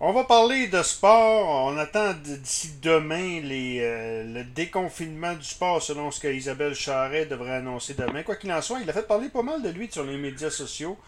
On 0.00 0.12
va 0.12 0.24
parler 0.24 0.66
de 0.66 0.82
sport. 0.82 1.72
On 1.72 1.78
attend 1.78 2.14
d'ici 2.14 2.72
demain 2.82 3.40
euh, 3.44 4.24
le 4.24 4.44
déconfinement 4.44 5.34
du 5.34 5.44
sport 5.44 5.80
selon 5.80 6.10
ce 6.10 6.20
qu'Isabelle 6.20 6.74
Charret 6.74 7.26
devrait 7.26 7.54
annoncer 7.54 7.94
demain. 7.94 8.24
Quoi 8.24 8.34
qu'il 8.34 8.52
en 8.52 8.60
soit, 8.60 8.80
il 8.80 8.90
a 8.90 8.92
fait 8.92 9.06
parler 9.06 9.28
pas 9.28 9.42
mal 9.42 9.62
de 9.62 9.68
lui 9.68 9.88
sur 9.90 10.02
les 10.02 10.16
médias 10.16 10.50
sociaux 10.50 10.98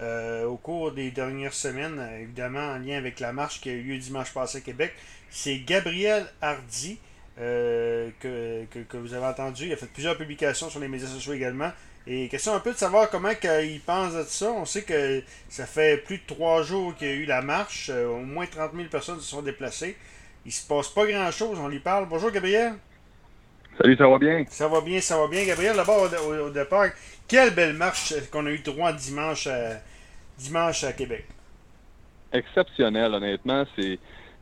euh, 0.00 0.44
au 0.44 0.56
cours 0.56 0.90
des 0.90 1.12
dernières 1.12 1.54
semaines, 1.54 2.04
évidemment 2.20 2.72
en 2.72 2.78
lien 2.78 2.98
avec 2.98 3.20
la 3.20 3.32
marche 3.32 3.60
qui 3.60 3.70
a 3.70 3.72
eu 3.72 3.82
lieu 3.82 3.98
dimanche 3.98 4.32
passé 4.32 4.58
à 4.58 4.60
Québec. 4.60 4.92
C'est 5.30 5.60
Gabriel 5.60 6.26
Hardy. 6.40 6.98
Euh, 7.38 8.10
que, 8.20 8.96
vous 8.96 9.14
avez 9.14 9.26
entendu. 9.26 9.66
Il 9.66 9.72
a 9.72 9.76
fait 9.76 9.86
plusieurs 9.86 10.18
publications 10.18 10.68
sur 10.68 10.80
les 10.80 10.88
médias 10.88 11.06
sociaux 11.06 11.32
également. 11.32 11.70
Et 12.06 12.28
question 12.28 12.54
un 12.54 12.60
peu 12.60 12.72
de 12.72 12.78
savoir 12.78 13.10
comment 13.10 13.30
il 13.62 13.80
pense 13.80 14.14
de 14.14 14.22
ça. 14.24 14.50
On 14.50 14.64
sait 14.64 14.82
que 14.82 15.22
ça 15.48 15.66
fait 15.66 16.02
plus 16.04 16.18
de 16.18 16.26
trois 16.26 16.62
jours 16.62 16.94
qu'il 16.96 17.06
y 17.06 17.10
a 17.10 17.14
eu 17.14 17.24
la 17.24 17.42
marche. 17.42 17.90
Euh, 17.90 18.08
au 18.08 18.18
moins 18.18 18.46
30 18.46 18.72
000 18.74 18.88
personnes 18.88 19.20
se 19.20 19.28
sont 19.28 19.42
déplacées. 19.42 19.96
Il 20.44 20.52
se 20.52 20.66
passe 20.66 20.88
pas 20.88 21.06
grand-chose. 21.06 21.58
On 21.60 21.68
lui 21.68 21.78
parle. 21.78 22.08
Bonjour, 22.08 22.32
Gabriel. 22.32 22.74
Salut, 23.78 23.96
ça 23.96 24.08
va 24.08 24.18
bien? 24.18 24.44
Ça 24.48 24.68
va 24.68 24.80
bien, 24.80 25.00
ça 25.00 25.16
va 25.16 25.28
bien. 25.28 25.44
Gabriel, 25.44 25.76
d'abord, 25.76 26.10
au, 26.28 26.50
départ, 26.50 26.88
quelle 27.28 27.54
belle 27.54 27.74
marche 27.74 28.14
qu'on 28.30 28.46
a 28.46 28.50
eu 28.50 28.58
droit 28.58 28.92
dimanche 28.92 29.46
à, 29.46 29.80
dimanche 30.36 30.82
à 30.84 30.92
Québec. 30.92 31.24
Exceptionnel, 32.32 33.14
honnêtement. 33.14 33.64
C'est 33.76 33.98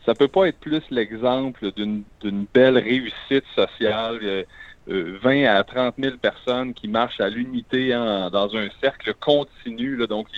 ça 0.06 0.14
peut 0.14 0.28
pas 0.28 0.48
être 0.48 0.58
plus 0.58 0.82
l'exemple 0.90 1.72
d'une 1.72 2.46
belle 2.54 2.78
réussite 2.78 3.44
sociale. 3.54 4.18
Euh, 4.22 4.44
20 4.90 5.44
euh, 5.44 5.58
à 5.58 5.64
30 5.64 5.94
000 5.98 6.16
personnes 6.16 6.74
qui 6.74 6.88
marchent 6.88 7.20
à 7.20 7.28
l'unité 7.28 7.90
dans 7.90 8.56
un 8.56 8.68
cercle 8.80 9.14
continu. 9.14 10.06
Donc, 10.06 10.28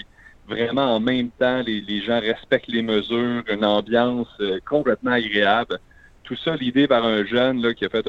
vraiment 0.46 0.94
en 0.94 1.00
même 1.00 1.30
temps, 1.30 1.62
les, 1.62 2.02
gens 2.02 2.20
respectent 2.20 2.68
les 2.68 2.82
mesures, 2.82 3.42
une 3.48 3.64
ambiance 3.64 4.28
euh, 4.40 4.58
complètement 4.68 5.12
agréable. 5.12 5.78
Tout 6.24 6.36
ça 6.36 6.56
l'idée 6.56 6.86
par 6.86 7.04
un 7.04 7.24
jeune 7.24 7.74
qui 7.74 7.84
a 7.84 7.88
fait 7.88 8.06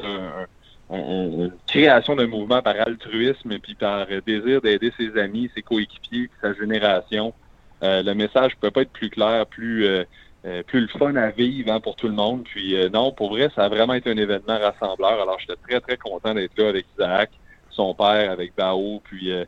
une 0.90 1.52
création 1.66 2.14
d'un 2.14 2.26
mouvement 2.26 2.62
par 2.62 2.76
altruisme 2.76 3.52
et 3.52 3.58
puis 3.58 3.74
par 3.74 4.06
désir 4.26 4.60
d'aider 4.60 4.92
ses 4.96 5.18
amis, 5.18 5.50
ses 5.54 5.62
coéquipiers, 5.62 6.30
sa 6.40 6.52
génération. 6.54 7.34
Euh, 7.82 8.02
le 8.02 8.14
message 8.14 8.52
ne 8.54 8.60
peut 8.60 8.70
pas 8.70 8.82
être 8.82 8.92
plus 8.92 9.10
clair, 9.10 9.46
plus 9.46 9.84
euh, 9.84 10.04
plus 10.66 10.80
le 10.80 10.88
fun 10.88 11.16
à 11.16 11.30
vivre 11.30 11.72
hein, 11.72 11.80
pour 11.80 11.96
tout 11.96 12.06
le 12.06 12.14
monde. 12.14 12.44
Puis 12.44 12.76
euh, 12.76 12.88
non, 12.88 13.12
pour 13.12 13.30
vrai, 13.30 13.50
ça 13.54 13.64
a 13.64 13.68
vraiment 13.68 13.94
été 13.94 14.10
un 14.10 14.16
événement 14.16 14.58
rassembleur. 14.58 15.20
Alors 15.20 15.38
j'étais 15.40 15.56
très, 15.68 15.80
très 15.80 15.96
content 15.96 16.34
d'être 16.34 16.56
là 16.58 16.68
avec 16.68 16.86
Isaac, 16.96 17.30
son 17.70 17.94
père, 17.94 18.30
avec 18.30 18.54
Bao, 18.54 19.00
puis 19.04 19.32
euh, 19.32 19.44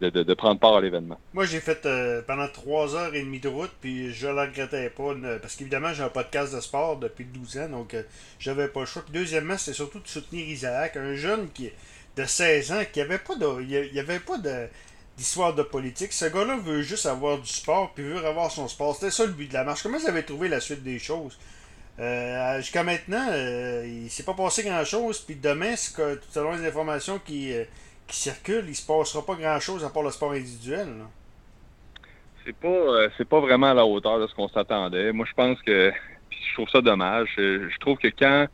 de, 0.00 0.34
prendre 0.34 0.60
part 0.60 0.76
à 0.76 0.80
l'événement. 0.80 1.18
Moi, 1.34 1.44
j'ai 1.44 1.60
fait 1.60 1.86
pendant 2.26 2.48
trois 2.48 2.94
heures 2.94 3.14
et 3.14 3.22
demie 3.22 3.40
de 3.40 3.48
route, 3.48 3.72
puis 3.80 4.12
je 4.12 4.28
ne 4.28 4.32
regrettais 4.32 4.90
pas, 4.90 5.12
parce 5.42 5.56
qu'évidemment, 5.56 5.92
j'ai 5.92 6.04
un 6.04 6.08
podcast 6.08 6.54
de 6.54 6.60
sport 6.60 6.98
depuis 6.98 7.24
12 7.24 7.58
ans, 7.58 7.68
donc 7.68 7.96
j'avais 8.38 8.68
pas 8.68 8.80
le 8.80 8.86
choix. 8.86 9.02
Deuxièmement, 9.12 9.58
c'était 9.58 9.74
surtout 9.74 9.98
de 9.98 10.06
soutenir 10.06 10.46
Isaac, 10.46 10.96
un 10.96 11.14
jeune 11.16 11.48
qui 11.50 11.70
de 12.18 12.24
16 12.24 12.72
ans, 12.72 12.82
qui 12.92 13.00
avait 13.00 13.18
pas 13.18 13.36
de. 13.36 13.62
Il 13.62 13.98
avait 13.98 14.18
pas 14.18 14.38
de 14.38 14.68
d'histoire 15.18 15.52
de 15.52 15.62
politique. 15.64 16.12
Ce 16.12 16.24
gars-là 16.24 16.56
veut 16.56 16.80
juste 16.80 17.04
avoir 17.04 17.38
du 17.38 17.48
sport, 17.48 17.92
puis 17.92 18.04
veut 18.04 18.24
avoir 18.24 18.50
son 18.50 18.68
sport. 18.68 18.94
C'était 18.94 19.10
ça 19.10 19.26
le 19.26 19.32
but 19.32 19.48
de 19.48 19.54
la 19.54 19.64
marche. 19.64 19.82
Comment 19.82 19.98
vous 19.98 20.08
avez 20.08 20.22
trouvé 20.22 20.48
la 20.48 20.60
suite 20.60 20.82
des 20.82 20.98
choses? 21.00 21.36
Euh, 21.98 22.58
jusqu'à 22.58 22.84
maintenant, 22.84 23.26
euh, 23.32 23.84
il 23.84 24.08
s'est 24.08 24.22
pas 24.22 24.34
passé 24.34 24.62
grand-chose, 24.62 25.18
puis 25.18 25.34
demain, 25.34 25.74
que, 25.96 26.20
selon 26.30 26.52
les 26.52 26.66
informations 26.66 27.18
qui, 27.18 27.52
euh, 27.52 27.64
qui 28.06 28.16
circulent, 28.16 28.68
il 28.68 28.76
se 28.76 28.86
passera 28.86 29.26
pas 29.26 29.34
grand-chose 29.34 29.84
à 29.84 29.90
part 29.90 30.04
le 30.04 30.12
sport 30.12 30.30
individuel. 30.30 30.88
C'est 32.46 32.54
pas, 32.54 33.08
c'est 33.18 33.28
pas 33.28 33.40
vraiment 33.40 33.72
à 33.72 33.74
la 33.74 33.84
hauteur 33.84 34.20
de 34.20 34.28
ce 34.28 34.34
qu'on 34.34 34.48
s'attendait. 34.48 35.12
Moi, 35.12 35.26
je 35.28 35.34
pense 35.34 35.60
que 35.62 35.92
je 36.30 36.54
trouve 36.54 36.68
ça 36.70 36.80
dommage. 36.80 37.28
Je 37.36 37.78
trouve 37.80 37.98
que 37.98 38.08
quand 38.08 38.46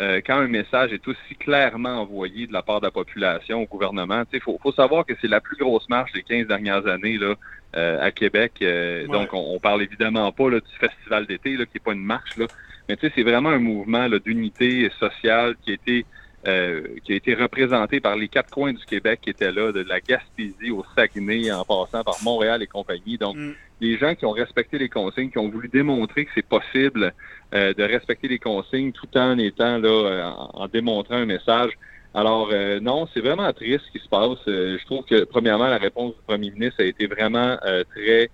euh, 0.00 0.20
quand 0.26 0.36
un 0.36 0.48
message 0.48 0.92
est 0.92 1.08
aussi 1.08 1.34
clairement 1.38 2.02
envoyé 2.02 2.46
de 2.46 2.52
la 2.52 2.62
part 2.62 2.80
de 2.80 2.86
la 2.86 2.90
population 2.90 3.62
au 3.62 3.66
gouvernement, 3.66 4.24
il 4.32 4.40
faut, 4.40 4.58
faut, 4.62 4.72
savoir 4.72 5.06
que 5.06 5.14
c'est 5.20 5.28
la 5.28 5.40
plus 5.40 5.56
grosse 5.56 5.88
marche 5.88 6.12
des 6.12 6.22
15 6.22 6.46
dernières 6.46 6.86
années 6.86 7.16
là, 7.16 7.34
euh, 7.76 8.02
à 8.02 8.10
Québec. 8.10 8.52
Euh, 8.60 9.06
donc, 9.06 9.32
on, 9.32 9.54
on, 9.54 9.58
parle 9.58 9.82
évidemment 9.82 10.30
pas 10.32 10.50
là, 10.50 10.60
du 10.60 10.78
festival 10.78 11.26
d'été, 11.26 11.52
qui 11.52 11.58
n'est 11.58 11.80
pas 11.82 11.92
une 11.92 12.04
marche, 12.04 12.36
là, 12.36 12.46
mais 12.88 12.98
c'est 13.00 13.22
vraiment 13.22 13.48
un 13.48 13.58
mouvement 13.58 14.08
d'unité 14.24 14.90
sociale 14.98 15.56
qui 15.62 15.70
a 15.70 15.74
été 15.74 16.06
qui 16.44 17.12
a 17.12 17.16
été 17.16 17.34
représenté 17.34 17.98
par 17.98 18.14
les 18.14 18.28
quatre 18.28 18.50
coins 18.50 18.72
du 18.72 18.84
Québec 18.84 19.20
qui 19.22 19.30
étaient 19.30 19.50
là, 19.50 19.72
de 19.72 19.80
la 19.80 20.00
Gaspésie 20.00 20.70
au 20.70 20.84
Saguenay, 20.94 21.50
en 21.50 21.64
passant 21.64 22.04
par 22.04 22.16
Montréal 22.22 22.62
et 22.62 22.68
compagnie. 22.68 23.18
Donc, 23.18 23.36
mm. 23.36 23.52
les 23.80 23.98
gens 23.98 24.14
qui 24.14 24.26
ont 24.26 24.30
respecté 24.30 24.78
les 24.78 24.88
consignes, 24.88 25.30
qui 25.30 25.38
ont 25.38 25.48
voulu 25.48 25.68
démontrer 25.68 26.24
que 26.24 26.30
c'est 26.36 26.46
possible 26.46 27.12
euh, 27.54 27.72
de 27.74 27.84
respecter 27.84 28.26
les 28.26 28.40
consignes 28.40 28.90
tout 28.90 29.06
en 29.16 29.38
étant 29.38 29.78
là, 29.78 29.88
euh, 29.88 30.24
en, 30.24 30.66
démontrant 30.66 31.14
un 31.14 31.26
message. 31.26 31.70
Alors 32.12 32.48
euh, 32.52 32.80
non, 32.80 33.06
c'est 33.14 33.20
vraiment 33.20 33.52
triste 33.52 33.84
ce 33.86 33.92
qui 33.92 34.04
se 34.04 34.08
passe. 34.08 34.38
je 34.46 34.84
trouve 34.84 35.04
que 35.04 35.22
premièrement, 35.22 35.68
la 35.68 35.78
réponse 35.78 36.14
du 36.16 36.20
premier 36.26 36.50
ministre 36.50 36.82
a 36.82 36.84
été 36.84 37.06
vraiment 37.06 37.56
très 37.94 38.30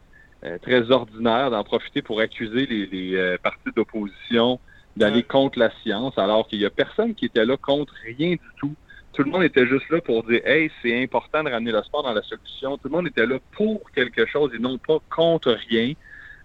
très 0.63 0.91
ordinaire 0.91 1.51
d'en 1.51 1.63
profiter 1.63 2.01
pour 2.01 2.21
accuser 2.21 2.67
les, 2.67 2.87
les 2.87 3.37
partis 3.43 3.71
d'opposition 3.77 4.59
d'aller 4.97 5.23
contre 5.23 5.59
la 5.59 5.71
science, 5.83 6.17
alors 6.19 6.47
qu'il 6.47 6.61
y 6.61 6.67
a 6.67 6.71
personne 6.71 7.15
qui 7.15 7.27
était 7.27 7.45
là 7.45 7.57
contre 7.57 7.95
rien 8.05 8.33
du 8.33 8.41
tout. 8.59 8.75
Tout 9.13 9.23
le 9.23 9.31
monde 9.31 9.43
était 9.43 9.67
juste 9.67 9.89
là 9.91 10.01
pour 10.01 10.25
dire 10.25 10.41
Hey, 10.47 10.71
c'est 10.83 11.03
important 11.03 11.43
de 11.45 11.51
ramener 11.51 11.73
le 11.73 11.83
sport 11.83 12.03
dans 12.03 12.13
la 12.13 12.23
solution. 12.23 12.79
Tout 12.79 12.89
le 12.89 12.91
monde 12.91 13.07
était 13.07 13.27
là 13.27 13.39
pour 13.53 13.91
quelque 13.93 14.27
chose 14.27 14.53
et 14.55 14.59
non 14.59 14.79
pas 14.79 14.99
contre 15.11 15.57
rien. 15.69 15.93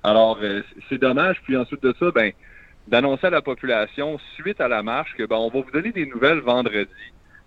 Alors, 0.03 0.39
c'est 0.89 0.97
dommage. 0.97 1.41
Puis 1.43 1.55
ensuite 1.55 1.83
de 1.83 1.93
ça, 1.99 2.11
ben, 2.11 2.31
d'annoncer 2.87 3.27
à 3.27 3.29
la 3.29 3.41
population, 3.41 4.19
suite 4.35 4.61
à 4.61 4.67
la 4.67 4.83
marche, 4.83 5.13
que 5.17 5.23
ben, 5.23 5.37
on 5.37 5.49
va 5.49 5.61
vous 5.61 5.71
donner 5.71 5.91
des 5.91 6.05
nouvelles 6.05 6.39
vendredi. 6.39 6.91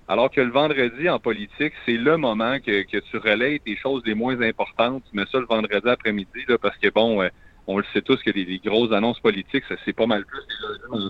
Alors 0.09 0.31
que 0.31 0.41
le 0.41 0.51
vendredi, 0.51 1.09
en 1.09 1.19
politique, 1.19 1.73
c'est 1.87 1.97
le 1.97 2.17
moment 2.17 2.59
que, 2.59 2.83
que 2.83 2.99
tu 2.99 3.17
relayes 3.19 3.61
tes 3.61 3.77
choses 3.77 4.03
les 4.05 4.15
moins 4.15 4.41
importantes. 4.41 5.05
Tu 5.09 5.17
mets 5.17 5.27
ça 5.31 5.39
le 5.39 5.47
vendredi 5.47 5.89
après-midi, 5.89 6.45
là, 6.49 6.59
parce 6.59 6.77
que 6.79 6.89
bon, 6.89 7.23
euh, 7.23 7.29
on 7.71 7.79
le 7.79 7.85
sait 7.93 8.03
tous 8.03 8.21
que 8.23 8.31
les, 8.31 8.59
grosses 8.59 8.93
annonces 8.93 9.21
politiques, 9.21 9.65
ça 9.69 9.77
c'est 9.85 9.93
pas 9.93 10.07
mal 10.07 10.25
plus 10.25 10.41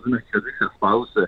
mercredi 0.06 0.46
que 0.58 0.64
ça 0.64 0.72
se 0.72 0.78
passe. 0.78 1.26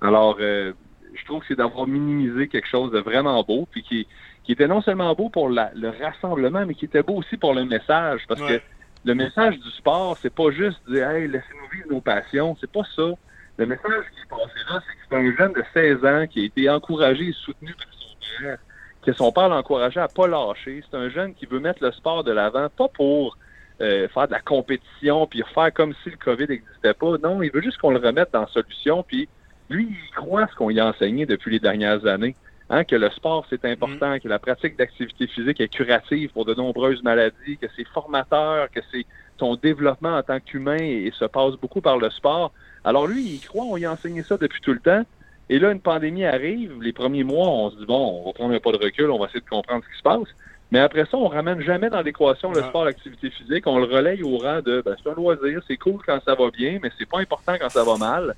Alors, 0.00 0.38
euh, 0.40 0.72
je 1.14 1.24
trouve 1.24 1.40
que 1.40 1.46
c'est 1.48 1.56
d'avoir 1.56 1.86
minimisé 1.86 2.48
quelque 2.48 2.68
chose 2.68 2.90
de 2.90 2.98
vraiment 2.98 3.42
beau, 3.42 3.68
puis 3.70 3.82
qui, 3.82 4.06
qui 4.44 4.52
était 4.52 4.68
non 4.68 4.80
seulement 4.80 5.14
beau 5.14 5.28
pour 5.28 5.50
la, 5.50 5.70
le 5.74 5.90
rassemblement, 5.90 6.64
mais 6.66 6.74
qui 6.74 6.86
était 6.86 7.02
beau 7.02 7.16
aussi 7.16 7.36
pour 7.36 7.54
le 7.54 7.64
message, 7.64 8.22
parce 8.26 8.40
que 8.40 8.60
le 9.04 9.14
message 9.14 9.58
du 9.58 9.70
sport, 9.70 10.16
c'est 10.20 10.34
pas 10.34 10.50
juste 10.50 10.80
dire 10.88 11.08
Hey, 11.10 11.28
laissez-nous 11.28 11.68
vivre 11.72 11.86
nos 11.90 12.00
passions. 12.00 12.56
C'est 12.60 12.70
pas 12.70 12.84
ça. 12.96 13.10
Le 13.56 13.66
message 13.66 14.04
qui 14.14 14.20
est 14.20 14.28
passé 14.28 14.58
là, 14.70 14.80
c'est 14.86 14.94
que 14.94 15.00
c'est 15.08 15.16
un 15.16 15.36
jeune 15.36 15.52
de 15.52 15.64
16 15.74 16.04
ans 16.04 16.26
qui 16.26 16.40
a 16.40 16.44
été 16.44 16.70
encouragé 16.70 17.28
et 17.28 17.32
soutenu 17.32 17.74
par 17.74 17.86
son 17.92 18.16
père, 18.42 18.58
que 19.02 19.12
son 19.12 19.32
père 19.32 19.48
l'a 19.48 19.56
encouragé 19.56 20.00
à 20.00 20.08
pas 20.08 20.26
lâcher. 20.26 20.82
C'est 20.90 20.96
un 20.96 21.08
jeune 21.08 21.34
qui 21.34 21.46
veut 21.46 21.60
mettre 21.60 21.82
le 21.82 21.92
sport 21.92 22.24
de 22.24 22.32
l'avant, 22.32 22.68
pas 22.68 22.88
pour 22.88 23.36
euh, 23.80 24.08
faire 24.08 24.26
de 24.26 24.32
la 24.32 24.40
compétition 24.40 25.26
puis 25.26 25.42
faire 25.54 25.72
comme 25.72 25.94
si 26.02 26.10
le 26.10 26.16
COVID 26.16 26.46
n'existait 26.48 26.94
pas. 26.94 27.18
Non, 27.18 27.42
il 27.42 27.50
veut 27.50 27.62
juste 27.62 27.78
qu'on 27.78 27.90
le 27.90 27.98
remette 27.98 28.30
dans 28.32 28.42
la 28.42 28.46
solution. 28.48 29.02
Puis 29.02 29.28
lui, 29.70 29.88
il 29.90 30.14
croit 30.14 30.46
ce 30.48 30.54
qu'on 30.54 30.68
lui 30.68 30.80
a 30.80 30.86
enseigné 30.86 31.26
depuis 31.26 31.52
les 31.52 31.60
dernières 31.60 32.06
années. 32.06 32.34
Hein, 32.72 32.84
que 32.84 32.94
le 32.94 33.10
sport, 33.10 33.44
c'est 33.50 33.64
important, 33.64 34.14
mm. 34.14 34.20
que 34.20 34.28
la 34.28 34.38
pratique 34.38 34.76
d'activité 34.76 35.26
physique 35.26 35.60
est 35.60 35.68
curative 35.68 36.30
pour 36.30 36.44
de 36.44 36.54
nombreuses 36.54 37.02
maladies, 37.02 37.58
que 37.60 37.66
c'est 37.74 37.86
formateur, 37.88 38.70
que 38.70 38.78
c'est 38.92 39.06
ton 39.38 39.56
développement 39.56 40.16
en 40.16 40.22
tant 40.22 40.38
qu'humain 40.38 40.78
et, 40.78 41.10
se 41.12 41.24
passe 41.24 41.54
beaucoup 41.54 41.80
par 41.80 41.98
le 41.98 42.10
sport. 42.10 42.52
Alors 42.84 43.08
lui, 43.08 43.24
il 43.24 43.40
croit, 43.40 43.64
on 43.64 43.74
lui 43.74 43.86
a 43.86 43.92
enseigné 43.92 44.22
ça 44.22 44.36
depuis 44.36 44.60
tout 44.60 44.72
le 44.72 44.78
temps. 44.78 45.02
Et 45.48 45.58
là, 45.58 45.72
une 45.72 45.80
pandémie 45.80 46.24
arrive, 46.24 46.80
les 46.80 46.92
premiers 46.92 47.24
mois, 47.24 47.48
on 47.48 47.70
se 47.70 47.76
dit, 47.76 47.86
bon, 47.86 48.20
on 48.20 48.26
va 48.26 48.32
prendre 48.34 48.54
un 48.54 48.60
pas 48.60 48.70
de 48.70 48.76
recul, 48.76 49.10
on 49.10 49.18
va 49.18 49.26
essayer 49.26 49.40
de 49.40 49.48
comprendre 49.48 49.82
ce 49.82 49.90
qui 49.90 49.98
se 49.98 50.02
passe. 50.02 50.28
Mais 50.70 50.78
après 50.78 51.04
ça, 51.04 51.16
on 51.16 51.28
ramène 51.28 51.60
jamais 51.60 51.90
dans 51.90 52.00
l'équation 52.00 52.52
le 52.52 52.62
sport, 52.62 52.84
l'activité 52.84 53.30
physique. 53.30 53.66
On 53.66 53.78
le 53.78 53.86
relaye 53.86 54.22
au 54.22 54.38
rang 54.38 54.60
de, 54.62 54.82
ben, 54.84 54.96
c'est 55.02 55.10
un 55.10 55.14
loisir, 55.14 55.60
c'est 55.66 55.76
cool 55.76 56.00
quand 56.06 56.20
ça 56.24 56.34
va 56.34 56.50
bien, 56.50 56.78
mais 56.82 56.90
c'est 56.98 57.08
pas 57.08 57.18
important 57.18 57.56
quand 57.58 57.68
ça 57.68 57.82
va 57.82 57.96
mal. 57.96 58.36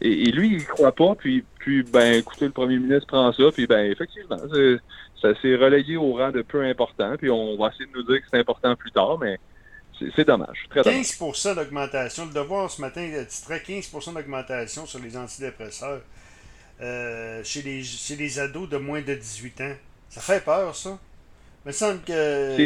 Et, 0.00 0.30
lui, 0.32 0.54
il 0.54 0.66
croit 0.66 0.92
pas, 0.92 1.14
puis, 1.14 1.44
puis 1.58 1.82
ben, 1.82 2.14
écoutez, 2.14 2.44
le 2.44 2.52
premier 2.52 2.78
ministre 2.78 3.06
prend 3.06 3.32
ça, 3.32 3.44
puis 3.52 3.66
ben, 3.66 3.90
effectivement, 3.90 4.36
ça 4.36 5.40
s'est 5.40 5.56
relayé 5.56 5.96
au 5.96 6.12
rang 6.12 6.30
de 6.30 6.42
peu 6.42 6.62
important, 6.62 7.16
puis 7.16 7.30
on 7.30 7.56
va 7.56 7.68
essayer 7.68 7.86
de 7.86 7.96
nous 7.96 8.02
dire 8.02 8.20
que 8.20 8.26
c'est 8.30 8.38
important 8.38 8.76
plus 8.76 8.92
tard, 8.92 9.18
mais 9.18 9.38
c'est 10.14 10.26
dommage. 10.26 10.66
Très 10.70 10.82
15 10.82 11.54
d'augmentation. 11.56 12.26
Le 12.26 12.32
devoir 12.32 12.70
ce 12.70 12.80
matin 12.80 13.08
titrait 13.28 13.62
15% 13.66 14.14
d'augmentation 14.14 14.86
sur 14.86 14.98
les 14.98 15.16
antidépresseurs 15.16 16.02
euh, 16.80 17.42
chez, 17.44 17.62
les, 17.62 17.82
chez 17.82 18.16
les 18.16 18.38
ados 18.38 18.68
de 18.68 18.76
moins 18.76 19.00
de 19.00 19.14
18 19.14 19.60
ans. 19.60 19.74
Ça 20.08 20.20
fait 20.20 20.44
peur, 20.44 20.74
ça? 20.74 20.98
Il 21.64 21.68
me 21.68 21.72
semble 21.72 22.00
que 22.02 22.56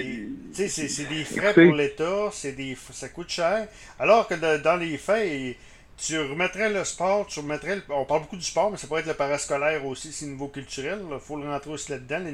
c'est 0.52 1.08
des 1.08 1.24
frais 1.24 1.54
pour 1.54 1.74
l'État, 1.74 2.30
ça 2.32 3.08
coûte 3.08 3.28
cher. 3.28 3.68
Alors 3.98 4.26
que 4.26 4.34
dans 4.62 4.76
les 4.76 4.98
faits, 4.98 5.56
tu 5.96 6.18
remettrais 6.18 6.72
le 6.72 6.84
sport, 6.84 7.26
tu 7.26 7.40
remettrais. 7.40 7.80
on 7.90 8.04
parle 8.04 8.22
beaucoup 8.22 8.36
du 8.36 8.44
sport, 8.44 8.70
mais 8.70 8.76
ça 8.76 8.86
pourrait 8.86 9.00
être 9.00 9.06
le 9.06 9.14
parascolaire 9.14 9.84
aussi, 9.86 10.12
c'est 10.12 10.26
niveau 10.26 10.48
culturel. 10.48 11.00
Il 11.12 11.18
faut 11.20 11.36
le 11.36 11.48
rentrer 11.48 11.70
aussi 11.70 11.92
là-dedans. 11.92 12.24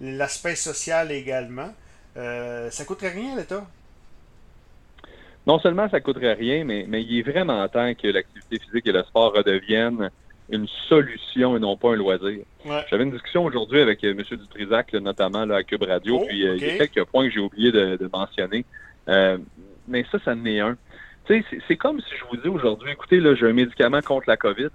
L'aspect 0.00 0.56
social 0.56 1.10
également. 1.10 1.72
Euh, 2.16 2.70
ça 2.70 2.84
coûterait 2.84 3.10
rien 3.10 3.34
à 3.34 3.36
l'État? 3.36 3.66
non 5.46 5.58
seulement 5.58 5.88
ça 5.90 6.00
coûterait 6.00 6.34
rien, 6.34 6.64
mais, 6.64 6.86
mais 6.88 7.02
il 7.02 7.18
est 7.18 7.22
vraiment 7.22 7.66
temps 7.68 7.92
que 7.94 8.08
l'activité 8.08 8.58
physique 8.58 8.86
et 8.86 8.92
le 8.92 9.02
sport 9.04 9.34
redeviennent 9.34 10.10
une 10.50 10.66
solution 10.88 11.56
et 11.56 11.60
non 11.60 11.76
pas 11.76 11.92
un 11.92 11.96
loisir. 11.96 12.44
J'avais 12.90 13.04
une 13.04 13.12
discussion 13.12 13.44
aujourd'hui 13.44 13.80
avec 13.80 14.04
euh, 14.04 14.10
M. 14.10 14.22
Dutrisac, 14.38 14.92
notamment 14.94 15.44
là, 15.44 15.56
à 15.56 15.62
Cube 15.62 15.82
Radio, 15.82 16.20
oh, 16.22 16.26
puis 16.26 16.46
euh, 16.46 16.56
il 16.56 16.66
y 16.66 16.70
a 16.70 16.86
quelques 16.86 17.08
points 17.08 17.26
que 17.26 17.34
j'ai 17.34 17.40
oublié 17.40 17.72
de, 17.72 18.08
mentionner. 18.12 18.64
Euh, 19.08 19.38
mais 19.88 20.04
ça, 20.10 20.18
ça 20.24 20.32
en 20.32 20.44
est 20.44 20.60
un. 20.60 20.76
C'est 21.26 21.76
comme 21.76 22.00
si 22.00 22.14
je 22.18 22.24
vous 22.30 22.36
dis 22.36 22.48
aujourd'hui, 22.48 22.92
écoutez, 22.92 23.18
là, 23.18 23.34
j'ai 23.34 23.46
un 23.46 23.54
médicament 23.54 24.02
contre 24.02 24.28
la 24.28 24.36
COVID, 24.36 24.68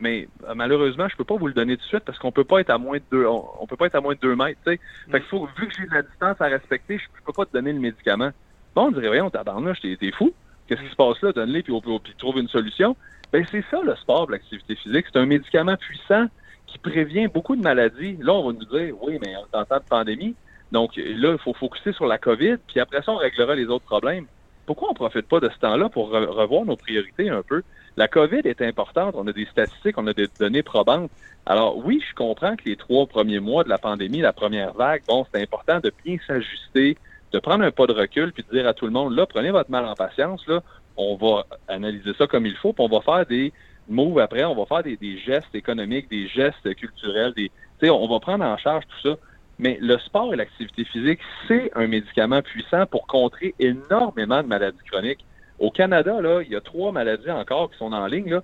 mais 0.00 0.28
malheureusement, 0.54 1.08
je 1.08 1.16
peux 1.16 1.24
pas 1.24 1.36
vous 1.36 1.46
le 1.46 1.52
donner 1.52 1.76
tout 1.76 1.84
de 1.84 1.88
suite 1.88 2.04
parce 2.04 2.18
qu'on 2.18 2.32
peut 2.32 2.44
pas 2.44 2.60
être 2.60 2.70
à 2.70 2.78
moins 2.78 2.98
de 2.98 3.04
deux, 3.12 3.24
on, 3.24 3.66
peut 3.68 3.76
pas 3.76 3.86
être 3.86 3.94
à 3.94 4.00
moins 4.00 4.14
de 4.14 4.20
deux 4.20 4.34
mètres. 4.34 4.58
Fait 4.64 4.78
que 5.10 5.26
faut, 5.26 5.48
vu 5.56 5.68
que 5.68 5.74
j'ai 5.78 5.86
de 5.86 5.94
la 5.94 6.02
distance 6.02 6.40
à 6.40 6.46
respecter, 6.46 6.98
je, 6.98 7.04
peux 7.24 7.32
pas 7.32 7.46
te 7.46 7.52
donner 7.52 7.72
le 7.72 7.78
médicament. 7.78 8.30
Bon, 8.74 8.86
on 8.86 8.90
dirait, 8.90 9.06
voyons, 9.06 9.30
tabarnouche, 9.30 9.80
t'es 9.80 10.12
fou. 10.12 10.34
Qu'est-ce 10.66 10.82
qui 10.82 10.90
se 10.90 10.96
passe 10.96 11.22
là? 11.22 11.32
Donne-les, 11.32 11.62
puis, 11.62 11.72
puis 11.80 12.14
trouve 12.18 12.38
une 12.38 12.48
solution. 12.48 12.96
Ben, 13.32 13.44
c'est 13.50 13.64
ça 13.70 13.80
le 13.82 13.94
sport, 13.96 14.30
l'activité 14.30 14.76
physique. 14.76 15.06
C'est 15.12 15.18
un 15.18 15.26
médicament 15.26 15.76
puissant 15.76 16.26
qui 16.66 16.78
prévient 16.78 17.28
beaucoup 17.28 17.56
de 17.56 17.62
maladies. 17.62 18.16
Là, 18.20 18.34
on 18.34 18.46
va 18.46 18.52
nous 18.52 18.64
dire, 18.64 18.94
oui, 19.02 19.18
mais 19.20 19.34
on 19.36 19.40
est 19.40 19.60
en 19.60 19.64
temps 19.64 19.78
de 19.78 19.88
pandémie. 19.88 20.34
Donc 20.72 20.96
là, 20.96 21.32
il 21.32 21.38
faut 21.38 21.54
focuser 21.54 21.92
sur 21.92 22.06
la 22.06 22.18
COVID, 22.18 22.56
puis 22.66 22.80
après 22.80 23.02
ça, 23.02 23.12
on 23.12 23.16
réglera 23.16 23.54
les 23.54 23.66
autres 23.66 23.84
problèmes. 23.84 24.26
Pourquoi 24.66 24.88
on 24.88 24.92
ne 24.92 24.96
profite 24.96 25.28
pas 25.28 25.38
de 25.38 25.48
ce 25.48 25.58
temps-là 25.60 25.88
pour 25.88 26.10
revoir 26.10 26.64
nos 26.64 26.76
priorités 26.76 27.30
un 27.30 27.42
peu? 27.42 27.62
La 27.96 28.08
COVID 28.08 28.40
est 28.44 28.60
importante, 28.62 29.14
on 29.16 29.26
a 29.28 29.32
des 29.32 29.46
statistiques, 29.46 29.96
on 29.96 30.06
a 30.08 30.12
des 30.12 30.26
données 30.40 30.64
probantes. 30.64 31.10
Alors 31.46 31.78
oui, 31.78 32.02
je 32.06 32.14
comprends 32.14 32.56
que 32.56 32.64
les 32.64 32.76
trois 32.76 33.06
premiers 33.06 33.38
mois 33.38 33.62
de 33.62 33.68
la 33.68 33.78
pandémie, 33.78 34.20
la 34.20 34.32
première 34.32 34.72
vague, 34.72 35.02
bon, 35.06 35.24
c'est 35.32 35.40
important 35.40 35.78
de 35.78 35.92
bien 36.04 36.16
s'ajuster, 36.26 36.98
de 37.32 37.38
prendre 37.38 37.64
un 37.64 37.70
pas 37.70 37.86
de 37.86 37.92
recul, 37.92 38.32
puis 38.32 38.42
de 38.42 38.56
dire 38.58 38.66
à 38.66 38.74
tout 38.74 38.86
le 38.86 38.92
monde, 38.92 39.14
là, 39.14 39.24
prenez 39.26 39.52
votre 39.52 39.70
mal 39.70 39.84
en 39.84 39.94
patience, 39.94 40.44
là, 40.48 40.62
on 40.96 41.16
va 41.16 41.44
analyser 41.68 42.12
ça 42.18 42.26
comme 42.26 42.46
il 42.46 42.56
faut, 42.56 42.72
puis 42.72 42.84
on 42.84 42.88
va 42.88 43.00
faire 43.00 43.26
des 43.26 43.52
moves 43.88 44.18
après, 44.18 44.44
on 44.44 44.54
va 44.54 44.66
faire 44.66 44.82
des, 44.82 45.18
gestes 45.18 45.54
économiques, 45.54 46.10
des 46.10 46.26
gestes 46.28 46.74
culturels, 46.74 47.32
des, 47.34 47.50
on 47.90 48.08
va 48.08 48.20
prendre 48.20 48.44
en 48.44 48.56
charge 48.56 48.84
tout 48.86 49.10
ça. 49.10 49.16
Mais 49.58 49.78
le 49.80 49.98
sport 49.98 50.34
et 50.34 50.36
l'activité 50.36 50.84
physique, 50.84 51.20
c'est 51.48 51.70
un 51.74 51.86
médicament 51.86 52.42
puissant 52.42 52.84
pour 52.86 53.06
contrer 53.06 53.54
énormément 53.58 54.42
de 54.42 54.48
maladies 54.48 54.84
chroniques. 54.90 55.24
Au 55.58 55.70
Canada, 55.70 56.20
là, 56.20 56.42
il 56.42 56.52
y 56.52 56.56
a 56.56 56.60
trois 56.60 56.92
maladies 56.92 57.30
encore 57.30 57.70
qui 57.70 57.78
sont 57.78 57.92
en 57.92 58.06
ligne. 58.06 58.28
Là. 58.28 58.42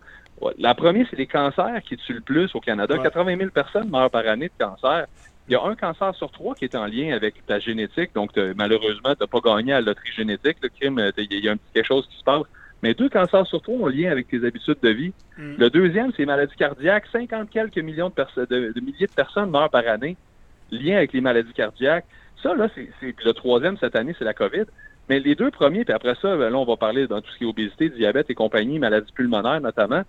La 0.58 0.74
première, 0.74 1.06
c'est 1.10 1.18
les 1.18 1.26
cancers 1.26 1.82
qui 1.82 1.98
tuent 1.98 2.14
le 2.14 2.20
plus 2.20 2.54
au 2.54 2.60
Canada. 2.60 2.96
80 2.96 3.36
000 3.36 3.50
personnes 3.50 3.90
meurent 3.90 4.10
par 4.10 4.26
année 4.26 4.48
de 4.48 4.64
cancer. 4.64 5.06
Il 5.48 5.52
y 5.52 5.56
a 5.56 5.62
un 5.62 5.74
cancer 5.74 6.14
sur 6.14 6.30
trois 6.30 6.54
qui 6.54 6.64
est 6.64 6.74
en 6.76 6.86
lien 6.86 7.14
avec 7.14 7.44
ta 7.46 7.58
génétique. 7.58 8.10
Donc, 8.14 8.30
malheureusement, 8.56 9.14
tu 9.14 9.22
n'as 9.22 9.26
pas 9.26 9.40
gagné 9.40 9.72
à 9.72 9.80
la 9.80 9.86
loterie 9.86 10.12
génétique. 10.12 10.58
Le 10.62 10.68
crime, 10.68 10.98
euh, 10.98 11.10
il 11.16 11.44
y 11.44 11.48
a 11.48 11.52
un 11.52 11.56
petit 11.56 11.72
quelque 11.74 11.86
chose 11.86 12.06
qui 12.08 12.16
se 12.16 12.24
passe. 12.24 12.44
Mais 12.82 12.94
deux 12.94 13.08
cancers 13.08 13.46
sur 13.46 13.60
trois 13.62 13.76
ont 13.76 13.86
lien 13.86 14.10
avec 14.10 14.28
tes 14.28 14.44
habitudes 14.44 14.78
de 14.82 14.88
vie. 14.90 15.12
Mm. 15.38 15.54
Le 15.58 15.70
deuxième, 15.70 16.10
c'est 16.12 16.18
les 16.18 16.26
maladies 16.26 16.54
cardiaques. 16.56 17.06
50 17.12 17.50
quelques 17.50 17.78
millions 17.78 18.10
de, 18.10 18.44
de, 18.44 18.80
milliers 18.80 19.06
de 19.06 19.12
personnes 19.12 19.50
meurent 19.50 19.70
par 19.70 19.86
année, 19.86 20.16
lien 20.70 20.96
avec 20.96 21.12
les 21.12 21.20
maladies 21.20 21.52
cardiaques. 21.52 22.06
Ça, 22.42 22.54
là, 22.54 22.68
c'est 22.74 23.14
le 23.24 23.32
troisième 23.32 23.76
cette 23.78 23.94
année, 23.94 24.14
c'est 24.18 24.24
la 24.24 24.34
COVID. 24.34 24.64
Mais 25.08 25.20
les 25.20 25.34
deux 25.34 25.50
premiers, 25.50 25.84
puis 25.84 25.94
après 25.94 26.14
ça, 26.20 26.36
ben, 26.36 26.50
là, 26.50 26.58
on 26.58 26.64
va 26.64 26.76
parler 26.76 27.06
dans 27.06 27.20
tout 27.20 27.30
ce 27.32 27.38
qui 27.38 27.44
est 27.44 27.46
obésité, 27.46 27.88
diabète 27.88 28.30
et 28.30 28.34
compagnie, 28.34 28.78
maladies 28.78 29.12
pulmonaires 29.12 29.60
notamment. 29.60 30.02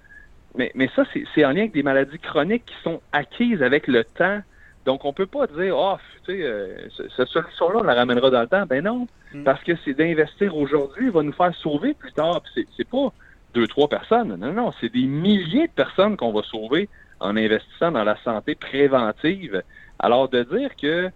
Mais, 0.56 0.72
mais 0.76 0.90
ça, 0.96 1.04
c'est 1.34 1.46
en 1.46 1.50
lien 1.50 1.62
avec 1.62 1.74
des 1.74 1.84
maladies 1.84 2.20
chroniques 2.20 2.66
qui 2.66 2.76
sont 2.84 3.02
acquises 3.12 3.64
avec 3.64 3.88
le 3.88 4.04
temps 4.04 4.42
donc, 4.86 5.06
on 5.06 5.14
peut 5.14 5.26
pas 5.26 5.48
dire, 5.48 5.76
oh, 5.78 5.96
tu 6.26 6.34
sais, 6.34 6.44
euh, 6.44 6.90
cette 7.16 7.30
solution-là, 7.30 7.80
on 7.80 7.84
la 7.84 7.94
ramènera 7.94 8.30
dans 8.30 8.42
le 8.42 8.48
temps. 8.48 8.66
Ben 8.66 8.84
non, 8.84 9.08
mm. 9.34 9.44
parce 9.44 9.64
que 9.64 9.74
c'est 9.86 9.94
d'investir 9.94 10.56
aujourd'hui, 10.58 11.10
va 11.10 11.24
nous 11.24 11.34
faire 11.34 11.56
sauver 11.56 11.94
plus 11.94 12.12
tard. 12.12 12.42
C'est, 12.54 12.68
c'est 12.76 12.88
pas 12.88 13.14
deux, 13.54 13.68
trois 13.68 13.88
personnes. 13.88 14.36
Non, 14.36 14.52
non, 14.52 14.72
c'est 14.82 14.92
des 14.92 15.06
milliers 15.06 15.68
de 15.68 15.74
personnes 15.74 16.18
qu'on 16.18 16.34
va 16.34 16.42
sauver 16.44 16.90
en 17.20 17.38
investissant 17.38 17.92
dans 17.92 18.04
la 18.04 18.18
santé 18.24 18.56
préventive. 18.56 19.64
Alors, 20.00 20.28
de 20.28 20.44
dire 20.44 20.76
que, 20.76 21.10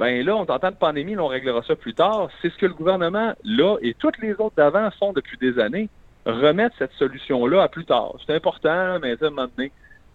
ben 0.00 0.24
là, 0.26 0.34
on 0.34 0.44
t'entend 0.44 0.70
de 0.70 0.76
pandémie, 0.76 1.14
là, 1.14 1.22
on 1.22 1.28
réglera 1.28 1.62
ça 1.62 1.76
plus 1.76 1.94
tard, 1.94 2.28
c'est 2.42 2.50
ce 2.50 2.56
que 2.56 2.66
le 2.66 2.74
gouvernement, 2.74 3.34
là, 3.44 3.76
et 3.80 3.94
toutes 3.94 4.18
les 4.18 4.32
autres 4.32 4.56
d'avant 4.56 4.90
font 4.98 5.12
depuis 5.12 5.38
des 5.38 5.60
années, 5.60 5.88
remettre 6.26 6.74
cette 6.78 6.92
solution-là 6.94 7.62
à 7.62 7.68
plus 7.68 7.84
tard. 7.84 8.14
C'est 8.26 8.34
important, 8.34 8.98
mais 9.00 9.12
à 9.12 9.26
un 9.26 9.30
moment 9.30 9.48
donné, 9.56 9.70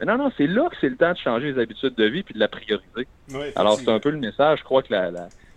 non, 0.05 0.17
non, 0.17 0.31
c'est 0.37 0.47
là 0.47 0.69
que 0.69 0.75
c'est 0.79 0.89
le 0.89 0.95
temps 0.95 1.11
de 1.11 1.17
changer 1.17 1.51
les 1.51 1.61
habitudes 1.61 1.95
de 1.95 2.05
vie 2.05 2.23
puis 2.23 2.33
de 2.33 2.39
la 2.39 2.47
prioriser. 2.47 3.07
Alors, 3.55 3.79
c'est 3.79 3.89
un 3.89 3.99
peu 3.99 4.11
le 4.11 4.17
message. 4.17 4.59
Je 4.59 4.63
crois 4.63 4.81
que 4.81 4.93
la, 4.93 5.11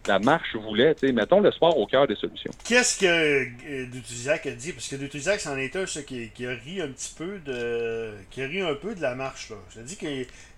la, 0.08 0.18
marche 0.18 0.56
voulait, 0.56 0.96
mettons 1.12 1.40
le 1.40 1.52
sport 1.52 1.78
au 1.78 1.86
cœur 1.86 2.08
des 2.08 2.16
solutions. 2.16 2.50
Qu'est-ce 2.64 2.98
que 2.98 3.06
euh, 3.06 3.86
Dutrisac 3.86 4.46
a 4.46 4.50
dit? 4.50 4.72
Parce 4.72 4.88
que 4.88 4.96
Dutrisac, 4.96 5.40
c'en 5.40 5.56
est 5.56 5.76
un 5.76 5.84
qui, 5.84 6.30
qui, 6.30 6.46
a 6.46 6.50
ri 6.50 6.80
un 6.80 6.88
petit 6.88 7.14
peu 7.16 7.38
de. 7.38 8.12
qui 8.30 8.42
a 8.42 8.46
ri 8.46 8.60
un 8.62 8.74
peu 8.74 8.96
de 8.96 9.00
la 9.00 9.14
marche, 9.14 9.50
là. 9.50 9.56
Je 9.74 9.80
dit 9.80 9.96
que 9.96 10.06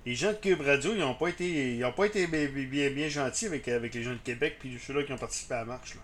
les 0.07 0.15
gens 0.15 0.33
de 0.33 0.37
Cube 0.37 0.63
Radio, 0.63 0.93
ils 0.95 1.01
n'ont 1.01 1.15
pas 1.15 1.29
été. 1.29 1.77
Ils 1.77 1.85
ont 1.85 1.93
pas 1.93 2.07
été 2.07 2.27
bien, 2.27 2.91
bien, 2.91 3.09
gentils 3.09 3.47
avec, 3.47 3.69
avec 3.69 3.93
les 3.95 4.03
gens 4.03 4.13
de 4.13 4.19
Québec 4.25 4.57
puis 4.61 4.79
ceux-là 4.79 5.03
qui 5.03 5.13
ont 5.13 5.19
participé 5.19 5.55
à 5.55 5.59
la 5.59 5.65
marche, 5.67 5.95
là. 5.95 6.01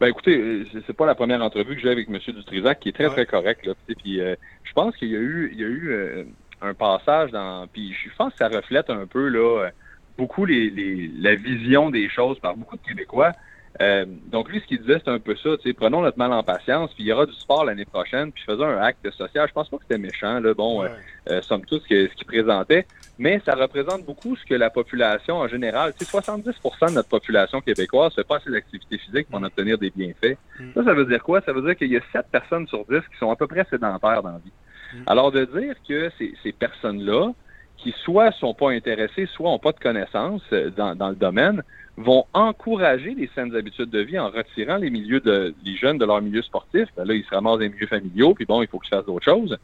Ben 0.00 0.08
écoutez, 0.08 0.36
euh, 0.36 0.66
c'est 0.86 0.92
pas 0.92 1.06
la 1.06 1.14
première 1.14 1.40
entrevue 1.40 1.76
que 1.76 1.80
j'ai 1.80 1.90
avec 1.90 2.08
M. 2.08 2.18
Dutrisac, 2.18 2.80
qui 2.80 2.88
est 2.88 2.92
très, 2.92 3.08
très 3.10 3.26
correct. 3.26 3.64
Là, 3.64 3.74
puis 3.86 4.20
euh, 4.20 4.34
je 4.64 4.72
pense 4.72 4.96
qu'il 4.96 5.08
y 5.08 5.14
a 5.14 5.20
eu, 5.20 5.50
il 5.52 5.60
y 5.60 5.64
a 5.64 5.68
eu 5.68 6.26
un 6.60 6.74
passage 6.74 7.30
dans. 7.30 7.66
Puis 7.66 7.92
je 7.92 8.14
pense 8.16 8.32
que 8.32 8.38
ça 8.38 8.48
reflète 8.48 8.90
un 8.90 9.06
peu 9.06 9.28
là, 9.28 9.70
beaucoup 10.16 10.44
les, 10.44 10.70
les, 10.70 11.10
la 11.18 11.34
vision 11.34 11.90
des 11.90 12.08
choses 12.08 12.38
par 12.38 12.56
beaucoup 12.56 12.76
de 12.76 12.82
Québécois. 12.82 13.32
Euh, 13.80 14.04
donc 14.30 14.48
lui, 14.50 14.60
ce 14.60 14.66
qu'il 14.66 14.80
disait, 14.80 15.00
c'est 15.04 15.10
un 15.10 15.18
peu 15.18 15.34
ça, 15.34 15.56
tu 15.56 15.68
sais, 15.68 15.72
prenons 15.72 16.00
notre 16.02 16.18
mal 16.18 16.32
en 16.32 16.44
patience, 16.44 16.94
puis 16.94 17.04
il 17.04 17.06
y 17.08 17.12
aura 17.12 17.26
du 17.26 17.32
sport 17.32 17.64
l'année 17.64 17.84
prochaine, 17.84 18.30
puis 18.30 18.44
faisons 18.44 18.66
un 18.66 18.80
acte 18.80 19.10
social. 19.10 19.48
Je 19.48 19.52
pense 19.52 19.68
pas 19.68 19.78
que 19.78 19.82
c'était 19.82 19.98
méchant, 19.98 20.38
là, 20.38 20.54
bon, 20.54 20.84
euh, 20.84 20.88
euh, 21.30 21.42
somme 21.42 21.64
toute, 21.64 21.82
ce 21.82 21.88
qu'il 21.88 22.26
présentait, 22.26 22.86
mais 23.18 23.40
ça 23.44 23.54
représente 23.56 24.04
beaucoup 24.04 24.36
ce 24.36 24.44
que 24.44 24.54
la 24.54 24.70
population 24.70 25.38
en 25.38 25.48
général, 25.48 25.92
tu 25.98 26.04
sais, 26.04 26.18
70% 26.18 26.90
de 26.90 26.94
notre 26.94 27.08
population 27.08 27.60
québécoise 27.60 28.14
fait 28.14 28.24
pas 28.24 28.36
assez 28.36 28.50
d'activité 28.50 28.96
physique 28.98 29.28
pour 29.28 29.40
en 29.40 29.42
obtenir 29.42 29.76
des 29.76 29.90
bienfaits. 29.90 30.38
Mm. 30.60 30.72
Ça, 30.74 30.84
ça 30.84 30.94
veut 30.94 31.06
dire 31.06 31.22
quoi? 31.22 31.40
Ça 31.40 31.52
veut 31.52 31.62
dire 31.62 31.76
qu'il 31.76 31.90
y 31.90 31.96
a 31.96 32.00
7 32.12 32.26
personnes 32.30 32.68
sur 32.68 32.84
10 32.84 33.00
qui 33.10 33.18
sont 33.18 33.30
à 33.32 33.36
peu 33.36 33.48
près 33.48 33.66
sédentaires 33.68 34.22
dans 34.22 34.32
la 34.32 34.38
vie. 34.38 34.52
Mm. 34.94 35.02
Alors, 35.06 35.32
de 35.32 35.44
dire 35.44 35.74
que 35.88 36.10
ces, 36.18 36.34
ces 36.42 36.52
personnes-là, 36.52 37.32
qui 37.76 37.94
soit 38.04 38.32
sont 38.32 38.54
pas 38.54 38.70
intéressés, 38.70 39.26
soit 39.26 39.50
ont 39.50 39.58
pas 39.58 39.72
de 39.72 39.78
connaissances 39.78 40.42
euh, 40.52 40.70
dans, 40.70 40.94
dans, 40.94 41.10
le 41.10 41.16
domaine, 41.16 41.62
vont 41.96 42.24
encourager 42.32 43.14
les 43.14 43.30
saines 43.34 43.54
habitudes 43.54 43.90
de 43.90 44.00
vie 44.00 44.18
en 44.18 44.30
retirant 44.30 44.76
les 44.76 44.90
milieux 44.90 45.20
de 45.20 45.54
les 45.64 45.76
jeunes 45.76 45.98
de 45.98 46.04
leur 46.04 46.20
milieu 46.22 46.42
sportif. 46.42 46.88
Ben 46.96 47.04
là, 47.04 47.14
ils 47.14 47.24
se 47.24 47.30
ramassent 47.30 47.58
des 47.58 47.68
milieux 47.68 47.86
familiaux, 47.86 48.34
puis 48.34 48.46
bon, 48.46 48.62
il 48.62 48.68
faut 48.68 48.78
qu'ils 48.78 48.90
fassent 48.90 49.06
d'autres 49.06 49.24
choses. 49.24 49.56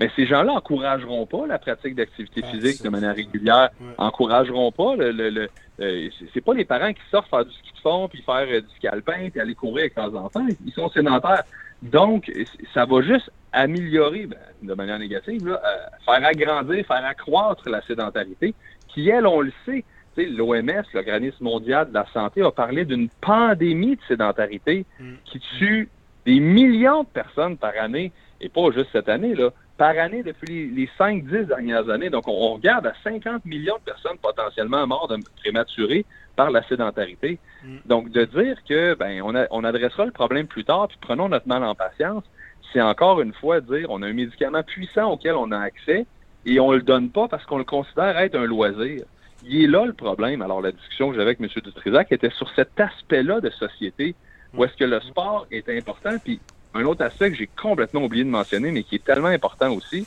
Mais 0.00 0.10
ces 0.16 0.26
gens-là 0.26 0.52
encourageront 0.52 1.26
pas 1.26 1.46
la 1.46 1.58
pratique 1.58 1.94
d'activité 1.94 2.42
ah, 2.44 2.50
physique 2.50 2.82
de 2.82 2.88
manière 2.88 3.14
régulière, 3.14 3.70
encourageront 3.98 4.72
pas 4.72 4.96
le, 4.96 5.12
le, 5.12 5.30
le 5.30 5.48
euh, 5.80 6.08
c'est 6.32 6.40
pas 6.40 6.54
les 6.54 6.64
parents 6.64 6.92
qui 6.92 7.02
sortent 7.10 7.28
faire 7.28 7.44
du 7.44 7.52
ski 7.52 7.72
de 7.74 7.80
fond 7.80 8.08
puis 8.08 8.22
faire 8.22 8.46
euh, 8.48 8.60
du 8.60 8.68
ski 8.76 8.86
alpin 8.86 9.28
puis 9.30 9.40
aller 9.40 9.54
courir 9.54 9.80
avec 9.80 9.96
leurs 9.96 10.14
enfants, 10.16 10.46
ils 10.64 10.72
sont 10.72 10.88
sédentaires. 10.90 11.42
Donc, 11.84 12.32
ça 12.72 12.86
va 12.86 13.02
juste 13.02 13.30
améliorer, 13.52 14.26
ben, 14.26 14.38
de 14.62 14.74
manière 14.74 14.98
négative, 14.98 15.46
là, 15.46 15.60
euh, 15.64 15.76
faire 16.04 16.26
agrandir, 16.26 16.86
faire 16.86 17.04
accroître 17.04 17.68
la 17.68 17.82
sédentarité, 17.82 18.54
qui, 18.88 19.08
elle, 19.10 19.26
on 19.26 19.42
le 19.42 19.52
sait, 19.66 19.84
l'OMS, 20.16 20.82
l'Organisme 20.94 21.44
mondial 21.44 21.88
de 21.88 21.94
la 21.94 22.06
santé, 22.12 22.42
a 22.42 22.50
parlé 22.50 22.84
d'une 22.84 23.08
pandémie 23.20 23.96
de 23.96 24.02
sédentarité 24.08 24.86
mm. 24.98 25.12
qui 25.24 25.40
tue 25.58 25.88
des 26.24 26.40
millions 26.40 27.02
de 27.02 27.08
personnes 27.08 27.58
par 27.58 27.72
année, 27.78 28.12
et 28.40 28.48
pas 28.48 28.70
juste 28.72 28.88
cette 28.92 29.10
année, 29.10 29.34
là, 29.34 29.50
par 29.76 29.98
année 29.98 30.22
depuis 30.22 30.70
les, 30.70 30.88
5-10 30.98 31.46
dernières 31.46 31.90
années. 31.90 32.08
Donc, 32.08 32.26
on, 32.28 32.54
regarde 32.54 32.86
à 32.86 32.94
50 33.02 33.44
millions 33.44 33.76
de 33.76 33.92
personnes 33.92 34.16
potentiellement 34.22 34.86
mortes 34.86 35.12
prématurées 35.42 36.06
par 36.36 36.50
la 36.50 36.62
sédentarité. 36.68 37.38
Mm. 37.64 37.76
Donc, 37.86 38.10
de 38.10 38.24
dire 38.24 38.56
que 38.68 38.94
ben 38.94 39.22
on, 39.22 39.34
on 39.50 39.64
adressera 39.64 40.04
le 40.04 40.12
problème 40.12 40.46
plus 40.46 40.64
tard, 40.64 40.88
puis 40.88 40.98
prenons 41.00 41.28
notre 41.28 41.48
mal 41.48 41.64
en 41.64 41.74
patience, 41.74 42.24
c'est 42.72 42.80
encore 42.80 43.20
une 43.20 43.32
fois 43.32 43.60
dire 43.60 43.86
on 43.90 44.02
a 44.02 44.06
un 44.06 44.12
médicament 44.12 44.62
puissant 44.62 45.12
auquel 45.12 45.34
on 45.34 45.52
a 45.52 45.58
accès 45.58 46.06
et 46.46 46.60
on 46.60 46.72
le 46.72 46.82
donne 46.82 47.10
pas 47.10 47.28
parce 47.28 47.44
qu'on 47.44 47.58
le 47.58 47.64
considère 47.64 48.18
être 48.18 48.34
un 48.34 48.44
loisir. 48.44 49.04
Il 49.46 49.64
est 49.64 49.66
là 49.66 49.84
le 49.84 49.92
problème. 49.92 50.42
Alors, 50.42 50.60
la 50.60 50.72
discussion 50.72 51.10
que 51.10 51.14
j'avais 51.14 51.36
avec 51.36 51.40
M. 51.40 51.48
Dutrisac 51.62 52.10
était 52.12 52.30
sur 52.30 52.50
cet 52.54 52.78
aspect-là 52.80 53.40
de 53.40 53.50
société 53.50 54.14
où 54.54 54.64
est-ce 54.64 54.76
que 54.76 54.84
le 54.84 55.00
sport 55.00 55.46
est 55.50 55.68
important. 55.68 56.16
Puis, 56.22 56.40
un 56.74 56.84
autre 56.84 57.04
aspect 57.04 57.30
que 57.30 57.36
j'ai 57.36 57.48
complètement 57.60 58.04
oublié 58.04 58.24
de 58.24 58.28
mentionner, 58.28 58.70
mais 58.70 58.82
qui 58.82 58.96
est 58.96 59.04
tellement 59.04 59.28
important 59.28 59.72
aussi, 59.72 60.06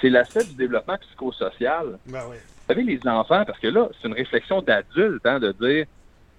c'est 0.00 0.10
l'aspect 0.10 0.44
du 0.44 0.54
développement 0.54 0.96
psychosocial. 0.98 1.98
Ben 2.06 2.22
oui. 2.30 2.36
Vous 2.68 2.74
savez, 2.74 2.82
les 2.84 3.00
enfants, 3.08 3.44
parce 3.46 3.58
que 3.58 3.68
là, 3.68 3.88
c'est 4.00 4.08
une 4.08 4.14
réflexion 4.14 4.60
d'adulte, 4.60 5.24
hein, 5.24 5.40
de 5.40 5.52
dire 5.52 5.86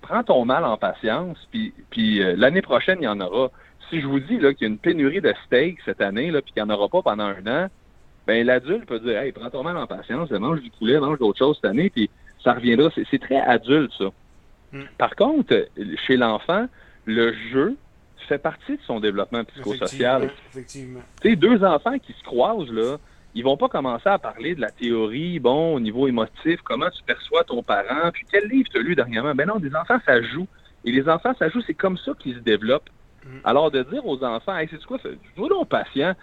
prends 0.01 0.23
ton 0.23 0.45
mal 0.45 0.63
en 0.63 0.77
patience, 0.77 1.37
puis, 1.51 1.73
puis 1.89 2.21
euh, 2.21 2.35
l'année 2.37 2.61
prochaine, 2.61 2.99
il 3.01 3.05
y 3.05 3.07
en 3.07 3.19
aura 3.19 3.49
si 3.89 4.01
je 4.01 4.07
vous 4.07 4.19
dis 4.19 4.37
là, 4.37 4.53
qu'il 4.53 4.67
y 4.67 4.69
a 4.69 4.71
une 4.71 4.77
pénurie 4.77 5.21
de 5.21 5.33
steak 5.45 5.79
cette 5.83 6.01
année, 6.01 6.31
là, 6.31 6.41
puis 6.41 6.53
qu'il 6.53 6.63
n'y 6.63 6.71
en 6.71 6.73
aura 6.73 6.87
pas 6.87 7.01
pendant 7.01 7.25
un 7.25 7.47
an, 7.47 7.67
ben 8.27 8.45
l'adulte 8.45 8.85
peut 8.85 8.99
dire 8.99 9.17
Hey, 9.17 9.31
prends 9.31 9.49
ton 9.49 9.63
mal 9.63 9.77
en 9.77 9.87
patience, 9.87 10.29
mange 10.31 10.61
du 10.61 10.69
poulet, 10.69 10.99
mange 10.99 11.17
d'autres 11.17 11.39
choses 11.39 11.55
cette 11.55 11.71
année, 11.71 11.89
puis 11.89 12.09
ça 12.43 12.53
reviendra. 12.53 12.89
C'est 13.09 13.19
très 13.19 13.41
adulte, 13.41 13.91
ça. 13.97 14.05
Hmm. 14.71 14.83
Par 14.97 15.15
contre, 15.15 15.67
chez 16.05 16.15
l'enfant, 16.15 16.67
le 17.05 17.33
jeu, 17.51 17.75
fait 18.27 18.37
partie 18.37 18.73
de 18.73 18.81
son 18.85 18.99
développement 18.99 19.43
psychosocial. 19.45 20.29
Effectivement. 20.51 20.99
Tu 21.21 21.29
sais, 21.29 21.35
deux 21.35 21.63
enfants 21.63 21.97
qui 21.97 22.13
se 22.13 22.23
croisent, 22.23 22.71
là, 22.71 22.97
ils 23.35 23.43
vont 23.43 23.57
pas 23.57 23.69
commencer 23.69 24.09
à 24.09 24.17
parler 24.17 24.55
de 24.55 24.61
la 24.61 24.71
théorie, 24.71 25.39
bon, 25.39 25.75
au 25.75 25.79
niveau 25.79 26.07
émotif, 26.07 26.59
comment 26.63 26.89
tu 26.89 27.03
perçois 27.03 27.43
ton 27.43 27.61
parent, 27.61 28.11
puis 28.11 28.25
quel 28.31 28.47
livre 28.47 28.69
tu 28.71 28.77
as 28.79 28.81
lu 28.81 28.95
dernièrement. 28.95 29.35
Ben 29.35 29.47
non, 29.47 29.57
des 29.57 29.75
enfants, 29.75 29.99
ça 30.05 30.21
joue. 30.21 30.47
Et 30.85 30.91
les 30.91 31.07
enfants, 31.07 31.33
ça 31.37 31.49
joue, 31.49 31.61
c'est 31.61 31.73
comme 31.73 31.97
ça 31.97 32.13
qu'ils 32.17 32.35
se 32.35 32.39
développent. 32.39 32.89
Mm. 33.25 33.39
Alors, 33.43 33.69
de 33.69 33.83
dire 33.83 34.05
aux 34.05 34.23
enfants, 34.23 34.57
hey, 34.57 34.67
c'est 34.71 34.83
quoi, 34.85 34.97
je 35.03 35.41
donc 35.41 35.69
patient, 35.69 36.15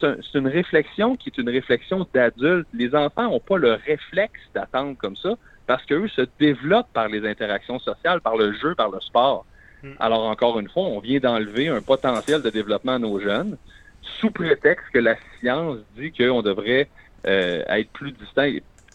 c'est 0.00 0.38
une 0.38 0.48
réflexion 0.48 1.16
qui 1.16 1.30
est 1.30 1.38
une 1.38 1.48
réflexion 1.48 2.06
d'adulte. 2.14 2.68
Les 2.72 2.94
enfants 2.94 3.24
n'ont 3.24 3.40
pas 3.40 3.56
le 3.56 3.72
réflexe 3.72 4.40
d'attendre 4.54 4.96
comme 4.96 5.16
ça 5.16 5.34
parce 5.66 5.84
qu'eux 5.86 6.08
se 6.08 6.22
développent 6.38 6.92
par 6.92 7.08
les 7.08 7.26
interactions 7.26 7.78
sociales, 7.78 8.20
par 8.20 8.36
le 8.36 8.52
jeu, 8.52 8.74
par 8.74 8.90
le 8.90 9.00
sport. 9.00 9.46
Mm. 9.82 9.92
Alors, 9.98 10.24
encore 10.24 10.60
une 10.60 10.68
fois, 10.68 10.84
on 10.84 11.00
vient 11.00 11.18
d'enlever 11.18 11.68
un 11.68 11.80
potentiel 11.80 12.42
de 12.42 12.50
développement 12.50 12.92
à 12.92 12.98
nos 12.98 13.18
jeunes 13.18 13.56
sous 14.02 14.30
prétexte 14.30 14.86
que 14.92 14.98
la 14.98 15.16
science 15.38 15.78
dit 15.96 16.12
qu'on 16.12 16.42
devrait 16.42 16.88
euh, 17.26 17.62
être 17.68 17.90
plus 17.90 18.12
distinct, 18.12 18.52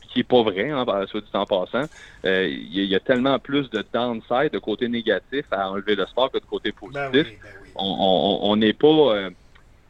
qui 0.10 0.20
n'est 0.20 0.24
pas 0.24 0.44
vrai, 0.44 0.70
hein, 0.70 0.86
soit 1.08 1.22
dit 1.22 1.30
en 1.34 1.46
passant. 1.46 1.84
Euh, 2.26 2.48
il 2.48 2.86
y, 2.86 2.96
a 2.96 3.00
tellement 3.00 3.40
plus 3.40 3.70
de 3.70 3.84
downside, 3.94 4.52
de 4.52 4.60
côté 4.60 4.88
négatif 4.88 5.46
à 5.52 5.70
enlever 5.70 5.96
le 5.96 6.06
sport 6.06 6.32
que 6.32 6.40
de 6.40 6.46
côté 6.46 6.72
ben 6.72 7.12
positif. 7.12 7.40
Ben 7.42 7.52
on 7.76 8.56
n'est 8.58 8.74
pas... 8.74 8.88
Euh, 8.88 9.30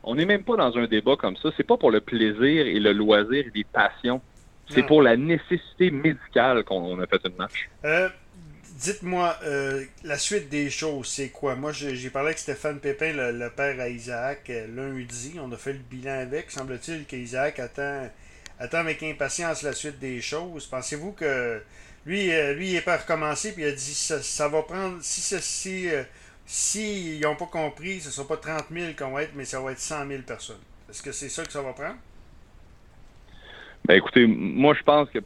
on 0.03 0.15
n'est 0.15 0.25
même 0.25 0.43
pas 0.43 0.55
dans 0.55 0.77
un 0.77 0.87
débat 0.87 1.17
comme 1.17 1.35
ça. 1.35 1.49
C'est 1.57 1.67
pas 1.67 1.75
pour 1.75 1.91
le 1.91 1.99
plaisir 1.99 2.65
et 2.65 2.79
le 2.79 2.93
loisir 2.93 3.45
et 3.45 3.51
les 3.53 3.65
passions. 3.65 4.21
C'est 4.69 4.83
pour 4.83 5.01
la 5.01 5.17
nécessité 5.17 5.91
médicale 5.91 6.63
qu'on 6.63 6.99
a 6.99 7.05
fait 7.07 7.19
une 7.25 7.35
marche. 7.35 7.69
Dites-moi, 8.77 9.35
euh, 9.43 9.85
la 10.03 10.19
suite 10.19 10.49
des 10.49 10.69
choses, 10.69 11.07
c'est 11.07 11.29
quoi? 11.29 11.55
Moi, 11.55 11.71
j'ai 11.71 12.11
parlé 12.11 12.27
avec 12.27 12.37
Stéphane 12.37 12.79
Pépin, 12.79 13.11
le, 13.11 13.49
père 13.49 13.79
à 13.79 13.89
Isaac, 13.89 14.51
euh, 14.51 14.67
lundi. 14.67 15.39
On 15.41 15.51
a 15.51 15.57
fait 15.57 15.73
le 15.73 15.79
bilan 15.79 16.19
avec. 16.19 16.51
Semble-t-il 16.51 17.05
qu'Isaac 17.05 17.57
attend, 17.57 18.07
avec 18.59 19.01
impatience 19.01 19.63
la 19.63 19.73
suite 19.73 19.97
des 19.97 20.21
choses. 20.21 20.67
Pensez-vous 20.67 21.13
que 21.13 21.59
lui, 22.05 22.31
euh, 22.31 22.53
lui, 22.53 22.67
il 22.67 22.73
n'est 22.73 22.81
pas 22.81 22.97
recommencé, 22.97 23.53
puis 23.53 23.63
il 23.63 23.67
a 23.67 23.71
dit 23.71 23.95
ça, 23.95 24.47
va 24.47 24.61
prendre. 24.61 24.99
Si 25.01 25.21
ceci. 25.21 25.87
si 26.45 27.17
ils 27.17 27.21
n'ont 27.21 27.35
pas 27.35 27.47
compris, 27.47 27.99
ce 27.99 28.09
ne 28.09 28.11
sera 28.11 28.27
pas 28.27 28.37
30 28.37 28.65
000 28.71 28.93
qu'on 28.95 29.09
va 29.09 29.23
être, 29.23 29.33
mais 29.33 29.45
ça 29.45 29.59
va 29.59 29.71
être 29.71 29.79
100 29.79 30.07
000 30.07 30.21
personnes. 30.21 30.61
Est-ce 30.87 31.01
que 31.01 31.11
c'est 31.11 31.29
ça 31.29 31.43
que 31.43 31.51
ça 31.51 31.63
va 31.63 31.73
prendre? 31.73 31.97
Ben 33.85 33.95
écoutez, 33.95 34.27
moi 34.27 34.75
je 34.75 34.83
pense 34.83 35.09
que 35.09 35.19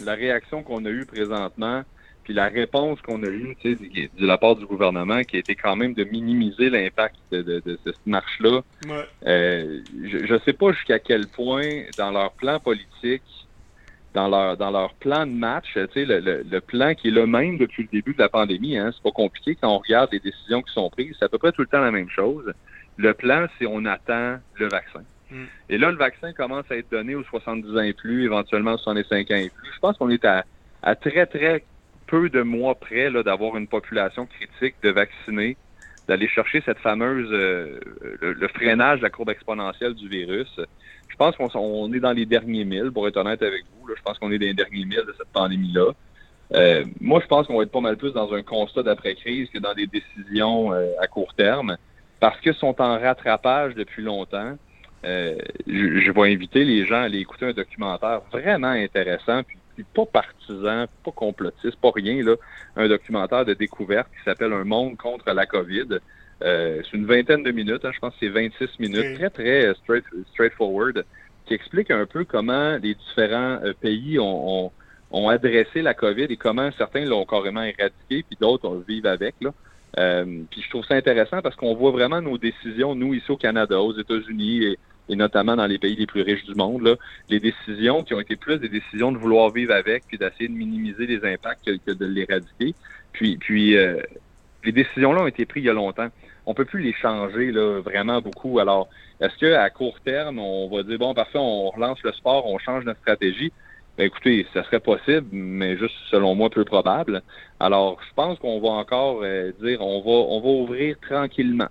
la 0.00 0.14
réaction 0.14 0.62
qu'on 0.62 0.82
a 0.86 0.88
eue 0.88 1.04
présentement, 1.04 1.84
puis 2.24 2.34
la 2.34 2.48
réponse 2.48 3.00
qu'on 3.02 3.22
a 3.22 3.28
eue 3.28 3.54
de 3.64 4.26
la 4.26 4.38
part 4.38 4.56
du 4.56 4.66
gouvernement, 4.66 5.22
qui 5.22 5.36
a 5.36 5.38
été 5.38 5.54
quand 5.54 5.76
même 5.76 5.94
de 5.94 6.04
minimiser 6.04 6.70
l'impact 6.70 7.16
de, 7.30 7.78
cette 7.84 8.06
marche-là, 8.06 8.62
euh, 9.26 9.80
je 10.02 10.32
ne 10.32 10.38
sais 10.40 10.54
pas 10.54 10.72
jusqu'à 10.72 10.98
quel 10.98 11.28
point, 11.28 11.84
dans 11.98 12.10
leur 12.10 12.32
plan 12.32 12.58
politique, 12.58 13.22
dans 14.14 14.28
leur 14.28 14.56
dans 14.56 14.70
leur 14.70 14.94
plan 14.94 15.26
de 15.26 15.32
match, 15.32 15.66
le, 15.74 16.42
le, 16.48 16.60
plan 16.60 16.94
qui 16.94 17.08
est 17.08 17.10
le 17.10 17.26
même 17.26 17.58
depuis 17.58 17.82
le 17.82 17.88
début 17.88 18.14
de 18.14 18.22
la 18.22 18.28
pandémie, 18.28 18.78
hein, 18.78 18.90
c'est 18.94 19.02
pas 19.02 19.10
compliqué 19.10 19.56
quand 19.60 19.68
on 19.68 19.78
regarde 19.78 20.10
les 20.12 20.20
décisions 20.20 20.62
qui 20.62 20.72
sont 20.72 20.88
prises, 20.88 21.14
c'est 21.18 21.24
à 21.24 21.28
peu 21.28 21.38
près 21.38 21.52
tout 21.52 21.62
le 21.62 21.66
temps 21.66 21.80
la 21.80 21.90
même 21.90 22.08
chose. 22.08 22.52
Le 22.96 23.12
plan, 23.12 23.46
c'est 23.58 23.66
on 23.66 23.84
attend 23.84 24.38
le 24.54 24.68
vaccin. 24.68 25.02
Mm. 25.30 25.44
Et 25.68 25.78
là, 25.78 25.90
le 25.90 25.96
vaccin 25.96 26.32
commence 26.32 26.64
à 26.70 26.76
être 26.76 26.90
donné 26.90 27.16
aux 27.16 27.24
70 27.24 27.76
ans 27.76 27.82
et 27.82 27.92
plus, 27.92 28.24
éventuellement 28.24 28.74
aux 28.74 28.78
65 28.78 29.30
ans 29.32 29.34
et 29.34 29.50
plus. 29.50 29.70
Je 29.74 29.80
pense 29.80 29.98
qu'on 29.98 30.10
est 30.10 30.24
à, 30.24 30.44
à 30.82 30.94
très, 30.94 31.26
très 31.26 31.64
peu 32.06 32.28
de 32.28 32.42
mois 32.42 32.74
près 32.74 33.10
d'avoir 33.10 33.56
une 33.56 33.68
population 33.68 34.26
critique 34.26 34.76
de 34.82 34.90
vacciner, 34.90 35.56
d'aller 36.08 36.28
chercher 36.28 36.62
cette 36.64 36.78
fameuse 36.78 37.28
euh, 37.32 37.80
le, 38.20 38.48
freinage 38.48 38.98
de 38.98 39.04
la 39.04 39.10
courbe 39.10 39.30
exponentielle 39.30 39.94
du 39.94 40.08
virus. 40.08 40.60
Je 41.08 41.16
pense 41.16 41.36
qu'on 41.36 41.92
est 41.92 42.00
dans 42.00 42.12
les 42.12 42.26
derniers 42.26 42.64
milles, 42.64 42.90
pour 42.92 43.08
être 43.08 43.16
honnête 43.16 43.42
avec 43.42 43.62
vous. 43.72 43.94
je 43.94 44.02
pense 44.02 44.18
qu'on 44.18 44.30
est 44.32 44.38
dans 44.38 44.46
les 44.46 44.54
derniers 44.54 44.84
milles 44.84 45.04
de 45.06 45.14
cette 45.16 45.32
pandémie-là. 45.32 45.92
Euh, 46.54 46.84
moi, 47.00 47.20
je 47.22 47.26
pense 47.26 47.46
qu'on 47.46 47.56
va 47.56 47.62
être 47.62 47.72
pas 47.72 47.80
mal 47.80 47.96
plus 47.96 48.12
dans 48.12 48.32
un 48.34 48.42
constat 48.42 48.82
d'après-crise 48.82 49.48
que 49.48 49.58
dans 49.58 49.72
des 49.74 49.86
décisions 49.86 50.72
euh, 50.72 50.90
à 51.00 51.06
court 51.06 51.32
terme, 51.34 51.76
parce 52.20 52.38
qu'ils 52.40 52.54
sont 52.54 52.80
en 52.80 52.98
rattrapage 52.98 53.74
depuis 53.74 54.02
longtemps. 54.02 54.56
je, 55.02 56.10
vais 56.10 56.32
inviter 56.32 56.64
les 56.64 56.86
gens 56.86 56.96
à 56.96 57.04
aller 57.04 57.18
écouter 57.18 57.46
un 57.46 57.52
documentaire 57.52 58.20
vraiment 58.30 58.68
intéressant, 58.68 59.42
pas 59.82 60.06
partisan, 60.06 60.86
pas 61.04 61.10
complotiste, 61.10 61.76
pas 61.76 61.90
rien, 61.94 62.22
là, 62.22 62.36
un 62.76 62.88
documentaire 62.88 63.44
de 63.44 63.54
découverte 63.54 64.08
qui 64.16 64.22
s'appelle 64.24 64.52
Un 64.52 64.64
monde 64.64 64.96
contre 64.96 65.32
la 65.32 65.46
COVID. 65.46 65.98
Euh, 66.42 66.82
c'est 66.84 66.96
une 66.96 67.06
vingtaine 67.06 67.42
de 67.42 67.50
minutes, 67.50 67.84
hein, 67.84 67.90
je 67.92 67.98
pense 67.98 68.12
que 68.14 68.20
c'est 68.20 68.28
26 68.28 68.78
minutes, 68.78 69.16
très, 69.16 69.30
très 69.30 69.74
straight, 69.74 70.04
straightforward, 70.32 71.04
qui 71.46 71.54
explique 71.54 71.90
un 71.90 72.06
peu 72.06 72.24
comment 72.24 72.76
les 72.76 72.94
différents 72.94 73.58
euh, 73.64 73.72
pays 73.80 74.18
ont, 74.18 74.70
ont, 75.10 75.28
adressé 75.28 75.82
la 75.82 75.94
COVID 75.94 76.24
et 76.24 76.36
comment 76.36 76.70
certains 76.76 77.04
l'ont 77.04 77.24
carrément 77.24 77.62
éradiqué, 77.62 78.24
puis 78.28 78.36
d'autres 78.40 78.82
vivent 78.86 79.06
avec. 79.06 79.34
Là. 79.40 79.52
Euh, 79.98 80.42
puis 80.50 80.60
je 80.62 80.70
trouve 80.70 80.84
ça 80.84 80.94
intéressant 80.94 81.40
parce 81.40 81.54
qu'on 81.54 81.74
voit 81.74 81.92
vraiment 81.92 82.20
nos 82.20 82.36
décisions, 82.36 82.94
nous, 82.94 83.14
ici 83.14 83.30
au 83.30 83.36
Canada, 83.36 83.80
aux 83.80 83.96
États-Unis 83.96 84.64
et 84.64 84.78
et 85.08 85.16
notamment 85.16 85.56
dans 85.56 85.66
les 85.66 85.78
pays 85.78 85.96
les 85.96 86.06
plus 86.06 86.22
riches 86.22 86.44
du 86.44 86.54
monde, 86.54 86.82
là, 86.82 86.96
les 87.28 87.40
décisions 87.40 88.02
qui 88.02 88.14
ont 88.14 88.20
été 88.20 88.36
plus 88.36 88.58
des 88.58 88.68
décisions 88.68 89.12
de 89.12 89.18
vouloir 89.18 89.50
vivre 89.50 89.74
avec, 89.74 90.04
puis 90.06 90.18
d'essayer 90.18 90.48
de 90.48 90.54
minimiser 90.54 91.06
les 91.06 91.24
impacts 91.24 91.64
que, 91.64 91.92
de 91.92 92.06
l'éradiquer. 92.06 92.74
Puis, 93.12 93.36
puis 93.36 93.76
euh, 93.76 94.00
les 94.64 94.72
décisions-là 94.72 95.22
ont 95.22 95.26
été 95.26 95.44
prises 95.44 95.64
il 95.64 95.66
y 95.66 95.70
a 95.70 95.74
longtemps. 95.74 96.08
On 96.46 96.54
peut 96.54 96.64
plus 96.64 96.82
les 96.82 96.94
changer 96.94 97.52
là, 97.52 97.80
vraiment 97.80 98.20
beaucoup. 98.20 98.58
Alors, 98.58 98.88
est-ce 99.20 99.36
qu'à 99.38 99.70
court 99.70 99.98
terme, 100.00 100.38
on 100.38 100.68
va 100.68 100.82
dire 100.82 100.98
bon, 100.98 101.14
parfait, 101.14 101.38
on 101.38 101.70
relance 101.70 102.02
le 102.02 102.12
sport, 102.12 102.46
on 102.46 102.58
change 102.58 102.84
notre 102.84 103.00
stratégie? 103.00 103.52
Ben, 103.96 104.06
écoutez, 104.06 104.44
ça 104.52 104.64
serait 104.64 104.80
possible, 104.80 105.28
mais 105.30 105.76
juste 105.76 105.94
selon 106.10 106.34
moi 106.34 106.50
peu 106.50 106.64
probable. 106.64 107.22
Alors, 107.60 108.00
je 108.08 108.14
pense 108.14 108.38
qu'on 108.40 108.60
va 108.60 108.70
encore 108.70 109.20
euh, 109.22 109.52
dire 109.62 109.80
on 109.80 110.00
va 110.00 110.10
on 110.10 110.40
va 110.40 110.48
ouvrir 110.48 110.96
tranquillement 111.00 111.68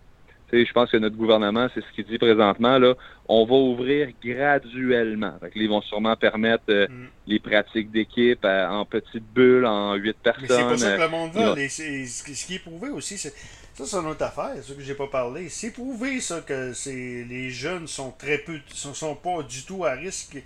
je 0.54 0.72
pense 0.72 0.92
que 0.92 0.98
notre 0.98 1.16
gouvernement, 1.16 1.68
c'est 1.74 1.82
ce 1.82 1.96
qu'il 1.96 2.06
dit 2.06 2.18
présentement, 2.18 2.78
là, 2.78 2.94
on 3.28 3.46
va 3.46 3.56
ouvrir 3.56 4.10
graduellement. 4.24 5.34
ils 5.56 5.70
vont 5.70 5.82
sûrement 5.82 6.16
permettre 6.16 6.66
euh, 6.70 6.88
mm. 6.88 7.08
les 7.28 7.40
pratiques 7.40 7.92
d'équipe 7.92 8.44
euh, 8.46 8.68
en 8.68 8.86
petites 8.86 9.26
bulles, 9.34 9.66
en 9.66 9.96
huit 9.96 10.16
personnes. 10.22 10.46
Mais 10.50 10.56
c'est 10.56 10.64
pas 10.64 10.78
ça 10.78 10.98
que 10.98 11.02
le 11.02 11.10
monde 11.10 11.32
veut. 11.32 11.68
ce 11.68 12.46
qui 12.46 12.56
est 12.56 12.60
prouvé 12.60 12.90
aussi, 12.90 13.18
c'est 13.18 13.34
ça, 13.74 13.88
c'est 13.88 13.98
une 13.98 14.06
autre 14.06 14.24
affaire, 14.24 14.54
ça 14.62 14.74
que 14.76 14.82
j'ai 14.82 14.94
pas 14.94 15.08
parlé. 15.08 15.50
C'est 15.50 15.72
prouvé, 15.72 16.20
ça, 16.22 16.42
que 16.42 16.74
c'est 16.74 17.26
les 17.28 17.50
jeunes 17.50 17.88
sont 17.88 18.12
très 18.12 18.38
peu, 18.38 18.60
sont, 18.68 18.94
sont 18.94 19.16
pas 19.16 19.42
du 19.42 19.64
tout 19.64 19.84
à 19.86 19.94
risque. 19.94 20.38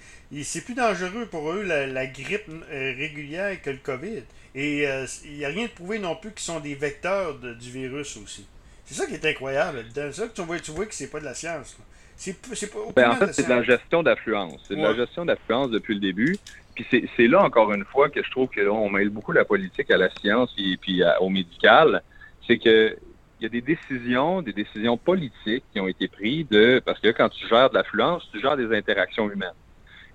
C'est 0.44 0.62
plus 0.64 0.76
dangereux 0.76 1.26
pour 1.26 1.52
eux 1.52 1.64
la, 1.64 2.08
grippe 2.08 2.48
euh, 2.48 2.94
régulière 2.98 3.62
que 3.62 3.72
le 3.72 3.80
COVID. 3.84 4.24
Et 4.56 4.84
il 5.26 5.38
n'y 5.38 5.46
a 5.46 5.50
rien 5.50 5.66
de 5.66 5.72
prouvé 5.72 6.00
non 6.00 6.16
plus 6.16 6.32
qu'ils 6.32 6.46
sont 6.46 6.62
des 6.62 6.74
vecteurs 6.74 7.36
du 7.36 7.70
virus 7.70 8.18
aussi. 8.18 8.48
C'est 8.88 8.94
ça 8.94 9.06
qui 9.06 9.16
est 9.16 9.26
incroyable. 9.26 9.84
C'est 9.94 10.14
ça 10.14 10.28
que 10.28 10.34
tu 10.34 10.42
vois, 10.42 10.60
tu 10.60 10.72
vois 10.72 10.86
que 10.86 10.96
c'est 10.96 11.12
pas 11.12 11.20
de 11.20 11.26
la 11.26 11.34
science. 11.34 11.78
C'est 12.16 12.42
pas 12.42 12.80
ben, 12.96 13.12
En 13.12 13.16
fait, 13.16 13.34
c'est 13.34 13.44
de 13.44 13.50
la 13.50 13.62
gestion 13.62 14.02
d'affluence. 14.02 14.64
C'est 14.68 14.76
de 14.76 14.82
la 14.82 14.96
gestion 14.96 15.26
d'affluence 15.26 15.70
depuis 15.70 15.94
le 15.94 16.00
début. 16.00 16.38
Puis 16.74 16.88
c'est 17.16 17.28
là, 17.28 17.44
encore 17.44 17.74
une 17.74 17.84
fois, 17.84 18.10
que 18.10 18.24
je 18.24 18.32
trouve 18.32 18.48
qu'on 18.50 18.90
mêle 18.90 19.10
beaucoup 19.10 19.34
la 19.34 19.44
politique 19.44 19.92
à 19.92 19.98
la 19.98 20.10
science 20.22 20.54
et 20.58 20.78
puis 20.78 21.02
au 21.20 21.30
médical. 21.30 22.02
C'est 22.48 22.58
que 22.58 22.98
il 23.40 23.44
y 23.44 23.46
a 23.46 23.50
des 23.50 23.62
décisions, 23.62 24.42
des 24.42 24.54
décisions 24.54 24.98
politiques 24.98 25.64
qui 25.72 25.80
ont 25.80 25.88
été 25.88 26.08
prises 26.08 26.48
de 26.50 26.82
parce 26.84 27.00
que 27.00 27.10
quand 27.10 27.30
tu 27.30 27.48
gères 27.48 27.70
de 27.70 27.76
l'affluence, 27.76 28.28
tu 28.32 28.40
gères 28.40 28.58
des 28.58 28.76
interactions 28.76 29.30
humaines. 29.30 29.54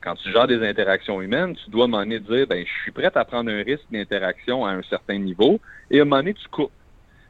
Quand 0.00 0.16
tu 0.16 0.32
gères 0.32 0.48
des 0.48 0.66
interactions 0.66 1.22
humaines, 1.22 1.54
tu 1.54 1.70
dois 1.70 1.84
à 1.84 1.86
un 1.86 1.90
moment 1.90 2.02
donné 2.02 2.18
dire 2.18 2.46
ben 2.48 2.64
je 2.66 2.82
suis 2.82 2.90
prêt 2.90 3.12
à 3.14 3.24
prendre 3.24 3.50
un 3.50 3.62
risque 3.62 3.84
d'interaction 3.92 4.64
à 4.64 4.72
un 4.72 4.82
certain 4.82 5.18
niveau 5.18 5.60
et 5.90 6.00
à 6.00 6.02
un 6.02 6.04
moment 6.04 6.16
donné 6.16 6.34
tu 6.34 6.48
coupes. 6.48 6.72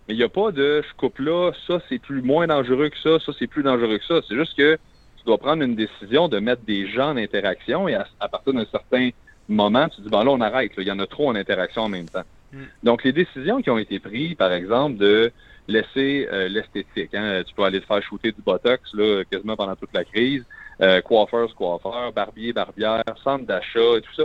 Mais 0.08 0.14
il 0.14 0.16
n'y 0.16 0.24
a 0.24 0.28
pas 0.28 0.50
de 0.50 0.82
je 0.82 0.94
coupe 0.96 1.18
là, 1.18 1.52
ça 1.66 1.80
c'est 1.88 1.98
plus 1.98 2.22
moins 2.22 2.46
dangereux 2.46 2.88
que 2.88 2.98
ça, 2.98 3.24
ça 3.24 3.32
c'est 3.38 3.46
plus 3.46 3.62
dangereux 3.62 3.98
que 3.98 4.04
ça. 4.04 4.20
C'est 4.28 4.36
juste 4.36 4.56
que 4.56 4.74
tu 4.74 5.24
dois 5.24 5.38
prendre 5.38 5.62
une 5.62 5.76
décision 5.76 6.28
de 6.28 6.38
mettre 6.38 6.62
des 6.62 6.88
gens 6.88 7.10
en 7.10 7.16
interaction 7.16 7.88
et 7.88 7.94
à, 7.94 8.28
partir 8.28 8.52
d'un 8.52 8.66
certain 8.66 9.10
moment, 9.48 9.88
tu 9.88 10.00
dis 10.00 10.08
bon 10.08 10.24
là 10.24 10.30
on 10.30 10.40
arrête, 10.40 10.72
il 10.76 10.86
y 10.86 10.90
en 10.90 10.98
a 10.98 11.06
trop 11.06 11.28
en 11.28 11.34
interaction 11.36 11.82
en 11.82 11.88
même 11.88 12.08
temps. 12.08 12.24
Hmm. 12.52 12.64
Donc 12.82 13.04
les 13.04 13.12
décisions 13.12 13.62
qui 13.62 13.70
ont 13.70 13.78
été 13.78 14.00
prises, 14.00 14.34
par 14.34 14.52
exemple, 14.52 14.98
de 14.98 15.32
laisser 15.68 16.28
euh, 16.32 16.48
l'esthétique, 16.48 17.14
hein, 17.14 17.42
tu 17.46 17.54
peux 17.54 17.62
aller 17.62 17.80
te 17.80 17.86
faire 17.86 18.02
shooter 18.02 18.32
du 18.32 18.42
botox 18.42 18.82
là, 18.94 19.22
quasiment 19.30 19.56
pendant 19.56 19.76
toute 19.76 19.92
la 19.94 20.04
crise, 20.04 20.44
euh, 20.80 21.00
coiffeurs, 21.00 21.54
coiffeurs, 21.54 22.12
barbier, 22.12 22.52
barbière, 22.52 23.04
centre 23.22 23.46
d'achat 23.46 23.96
et 23.96 24.00
tout 24.00 24.14
ça. 24.14 24.24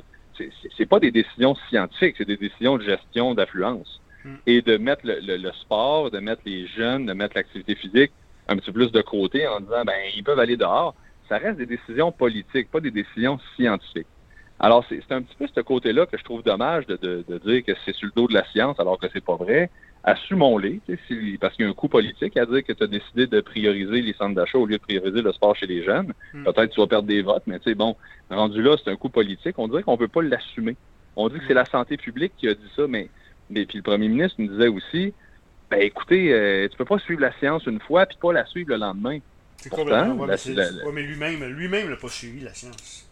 C'est 0.77 0.86
pas 0.86 1.00
des 1.00 1.12
décisions 1.12 1.55
scientifiques, 1.69 2.15
c'est 2.17 2.27
des 2.27 2.38
décisions 2.38 2.77
de 2.77 2.84
gestion 2.84 3.34
d'affluence. 3.34 4.01
Mm. 4.27 4.36
et 4.46 4.62
de 4.62 4.77
mettre 4.77 5.01
le, 5.05 5.51
sport, 5.53 6.12
de 6.12 6.19
mettre 6.19 6.41
les 6.46 6.67
jeunes, 6.67 7.05
de 7.05 7.13
mettre 7.13 7.36
l'activité 7.36 7.75
physique 7.75 8.12
un 8.50 8.57
petit 8.57 8.72
peu 8.72 8.79
plus 8.79 8.91
de 8.91 9.01
côté 9.01 9.48
en 9.48 9.60
disant 9.60 9.84
ben 9.86 9.96
ils 10.15 10.24
peuvent 10.24 10.39
aller 10.39 10.57
dehors. 10.57 10.96
Ça 11.29 11.38
reste 11.38 11.57
des 11.57 11.65
décisions 11.65 12.12
politiques, 12.12 12.69
pas 12.72 12.79
des 12.79 12.91
décisions 12.91 13.39
scientifiques. 13.55 14.07
Alors, 14.60 14.84
c'est 14.89 15.12
un 15.12 15.22
petit 15.22 15.36
peu 15.38 15.46
ce 15.53 15.62
côté-là 15.62 16.05
que 16.07 16.17
je 16.17 16.24
trouve 16.24 16.41
dommage 16.41 16.88
de, 16.88 17.24
dire 17.46 17.63
que 17.63 17.74
c'est 17.86 17.93
sur 17.93 18.07
le 18.07 18.13
dos 18.15 18.27
de 18.27 18.34
la 18.34 18.43
science 18.46 18.79
alors 18.79 18.98
que 18.98 19.07
c'est 19.13 19.24
pas 19.24 19.36
vrai. 19.36 19.69
assumons-les, 20.03 20.81
parce 21.39 21.53
qu'il 21.55 21.65
y 21.65 21.67
a 21.67 21.69
un 21.69 21.74
coût 21.74 21.89
politique 21.89 22.38
à 22.38 22.46
dire 22.46 22.63
que 22.63 22.74
tu 22.74 22.84
as 22.84 22.88
décidé 22.88 23.27
de 23.27 23.41
prioriser 23.41 24.01
les 24.01 24.13
centres 24.13 24.34
d'achat 24.34 24.57
au 24.57 24.65
lieu 24.65 24.77
de 24.77 24.81
prioriser 24.81 25.22
le 25.22 25.31
sport 25.31 25.55
chez 25.55 25.67
les 25.67 25.84
jeunes. 25.84 26.12
Hmm. 26.34 26.43
Peut-être 26.46 26.69
que 26.69 26.74
tu 26.74 26.81
vas 26.81 26.88
perdre 26.88 27.07
des 27.07 27.22
votes, 27.22 27.43
mais 27.46 27.60
tu 27.60 27.69
sais, 27.69 27.75
bon, 27.75 27.96
rendu 28.31 28.62
là, 28.63 28.77
c'est 28.84 28.89
un 28.89 28.96
coût 28.96 29.10
politique. 29.10 29.60
On 29.60 29.67
dirait 29.67 29.84
qu'on 29.84 29.93
ne 29.93 29.98
peut 29.98 30.07
pas 30.07 30.24
l'assumer. 30.24 30.75
On 31.15 31.29
dit 31.29 31.38
que 31.38 31.46
c'est 31.48 31.53
la 31.53 31.65
santé 31.65 31.98
publique 31.98 32.34
qui 32.38 32.48
a 32.48 32.53
dit 32.55 32.72
ça, 32.75 32.88
mais, 32.88 33.10
mais 33.50 33.66
puis 33.66 33.77
le 33.77 33.84
premier 33.84 34.08
ministre 34.08 34.36
nous 34.39 34.48
disait 34.48 34.68
aussi, 34.68 35.13
ben 35.70 35.82
écoutez, 35.82 36.34
euh, 36.34 36.68
tu 36.70 36.77
peux 36.77 36.86
pas 36.86 37.00
suivre 37.00 37.22
la 37.22 37.32
science 37.39 37.66
une 37.66 37.80
fois 37.80 38.06
puis 38.06 38.18
pas 38.22 38.34
la 38.34 38.46
suivre 38.46 38.70
le 38.70 38.77
lendemain. 38.77 39.20
C'est 39.58 39.70
complètement. 39.70 40.27
mais, 40.94 41.04
lui-même, 41.04 41.44
lui-même 41.46 41.89
n'a 41.89 41.96
pas 41.96 42.10
suivi 42.10 42.42
la 42.42 42.54
science. 42.54 43.08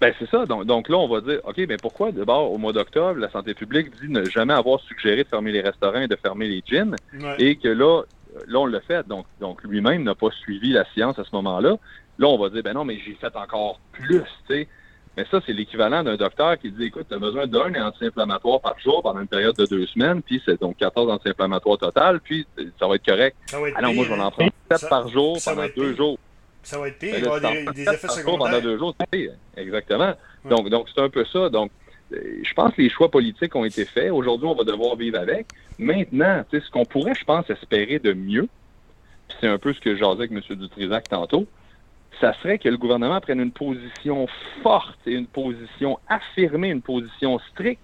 Ben 0.00 0.14
c'est 0.18 0.30
ça. 0.30 0.46
Donc, 0.46 0.64
donc, 0.64 0.88
là, 0.88 0.96
on 0.96 1.08
va 1.08 1.20
dire, 1.20 1.40
OK, 1.44 1.56
mais 1.68 1.76
pourquoi 1.76 2.12
d'abord, 2.12 2.52
au 2.52 2.58
mois 2.58 2.72
d'octobre, 2.72 3.18
la 3.18 3.30
santé 3.30 3.54
publique 3.54 3.90
dit 4.00 4.08
ne 4.08 4.24
jamais 4.24 4.54
avoir 4.54 4.80
suggéré 4.80 5.24
de 5.24 5.28
fermer 5.28 5.50
les 5.50 5.60
restaurants 5.60 6.00
et 6.00 6.08
de 6.08 6.16
fermer 6.16 6.46
les 6.46 6.62
gyms, 6.64 6.94
et 7.38 7.56
que 7.56 7.68
là, 7.68 8.02
là, 8.46 8.60
on 8.60 8.66
l'a 8.66 8.80
fait. 8.80 9.06
Donc, 9.08 9.26
donc 9.40 9.62
lui-même 9.64 10.04
n'a 10.04 10.14
pas 10.14 10.30
suivi 10.30 10.70
la 10.70 10.84
science 10.92 11.18
à 11.18 11.24
ce 11.24 11.30
moment-là. 11.32 11.76
Là, 12.18 12.26
on 12.28 12.38
va 12.38 12.48
dire, 12.50 12.62
ben 12.62 12.74
non, 12.74 12.84
mais 12.84 12.98
j'ai 13.04 13.14
fait 13.14 13.34
encore 13.36 13.80
plus, 13.92 14.22
tu 14.48 14.54
sais. 14.54 14.68
Mais 15.18 15.26
ça, 15.32 15.40
c'est 15.44 15.52
l'équivalent 15.52 16.04
d'un 16.04 16.14
docteur 16.14 16.56
qui 16.60 16.70
dit, 16.70 16.84
écoute, 16.84 17.06
tu 17.08 17.14
as 17.16 17.18
besoin 17.18 17.48
d'un 17.48 17.74
anti-inflammatoire 17.74 18.60
par 18.60 18.78
jour 18.78 19.02
pendant 19.02 19.18
une 19.18 19.26
période 19.26 19.56
de 19.56 19.66
deux 19.66 19.84
semaines, 19.88 20.22
puis 20.22 20.40
c'est 20.46 20.60
donc 20.60 20.76
14 20.76 21.10
anti-inflammatoires 21.10 21.76
total, 21.76 22.20
puis 22.20 22.46
ça 22.78 22.86
va 22.86 22.94
être 22.94 23.04
correct. 23.04 23.36
Ça 23.46 23.58
va 23.58 23.68
être 23.68 23.74
ah 23.76 23.82
non, 23.82 23.94
moi, 23.94 24.04
je 24.04 24.14
vais 24.14 24.20
en 24.20 24.30
prendre 24.30 24.52
7 24.70 24.88
par 24.88 25.08
jour 25.08 25.36
pendant 25.44 25.64
deux 25.74 25.96
jours. 25.96 26.16
Ça 26.62 26.78
va 26.78 26.86
être 26.86 27.00
pire, 27.00 27.16
il 27.18 27.24
va 27.24 27.36
y 27.36 27.44
avoir 27.44 27.74
des, 27.74 27.82
effets 27.82 28.06
secondaires. 28.06 28.46
Pendant 28.46 28.60
deux 28.60 28.78
jours, 28.78 28.94
c'est 29.12 29.30
Exactement. 29.56 30.14
Donc, 30.44 30.70
donc 30.70 30.86
c'est 30.94 31.02
un 31.02 31.10
peu 31.10 31.24
ça. 31.24 31.48
Donc, 31.48 31.72
euh, 32.12 32.38
je 32.44 32.54
pense 32.54 32.72
que 32.74 32.82
les 32.82 32.88
choix 32.88 33.10
politiques 33.10 33.56
ont 33.56 33.64
été 33.64 33.86
faits. 33.86 34.12
Aujourd'hui, 34.12 34.46
on 34.46 34.54
va 34.54 34.62
devoir 34.62 34.94
vivre 34.94 35.18
avec. 35.18 35.48
Maintenant, 35.80 36.44
ce 36.52 36.70
qu'on 36.70 36.84
pourrait, 36.84 37.14
je 37.18 37.24
pense, 37.24 37.50
espérer 37.50 37.98
de 37.98 38.12
mieux, 38.12 38.46
c'est 39.40 39.48
un 39.48 39.58
peu 39.58 39.74
ce 39.74 39.80
que 39.80 39.96
j'osais 39.96 40.22
avec 40.22 40.30
M. 40.30 40.42
Dutrisac 40.56 41.08
tantôt, 41.08 41.48
ça 42.20 42.32
serait 42.42 42.58
que 42.58 42.68
le 42.68 42.76
gouvernement 42.76 43.20
prenne 43.20 43.40
une 43.40 43.52
position 43.52 44.26
forte 44.62 44.98
et 45.06 45.12
une 45.12 45.26
position 45.26 45.98
affirmée, 46.08 46.68
une 46.68 46.82
position 46.82 47.38
stricte 47.50 47.80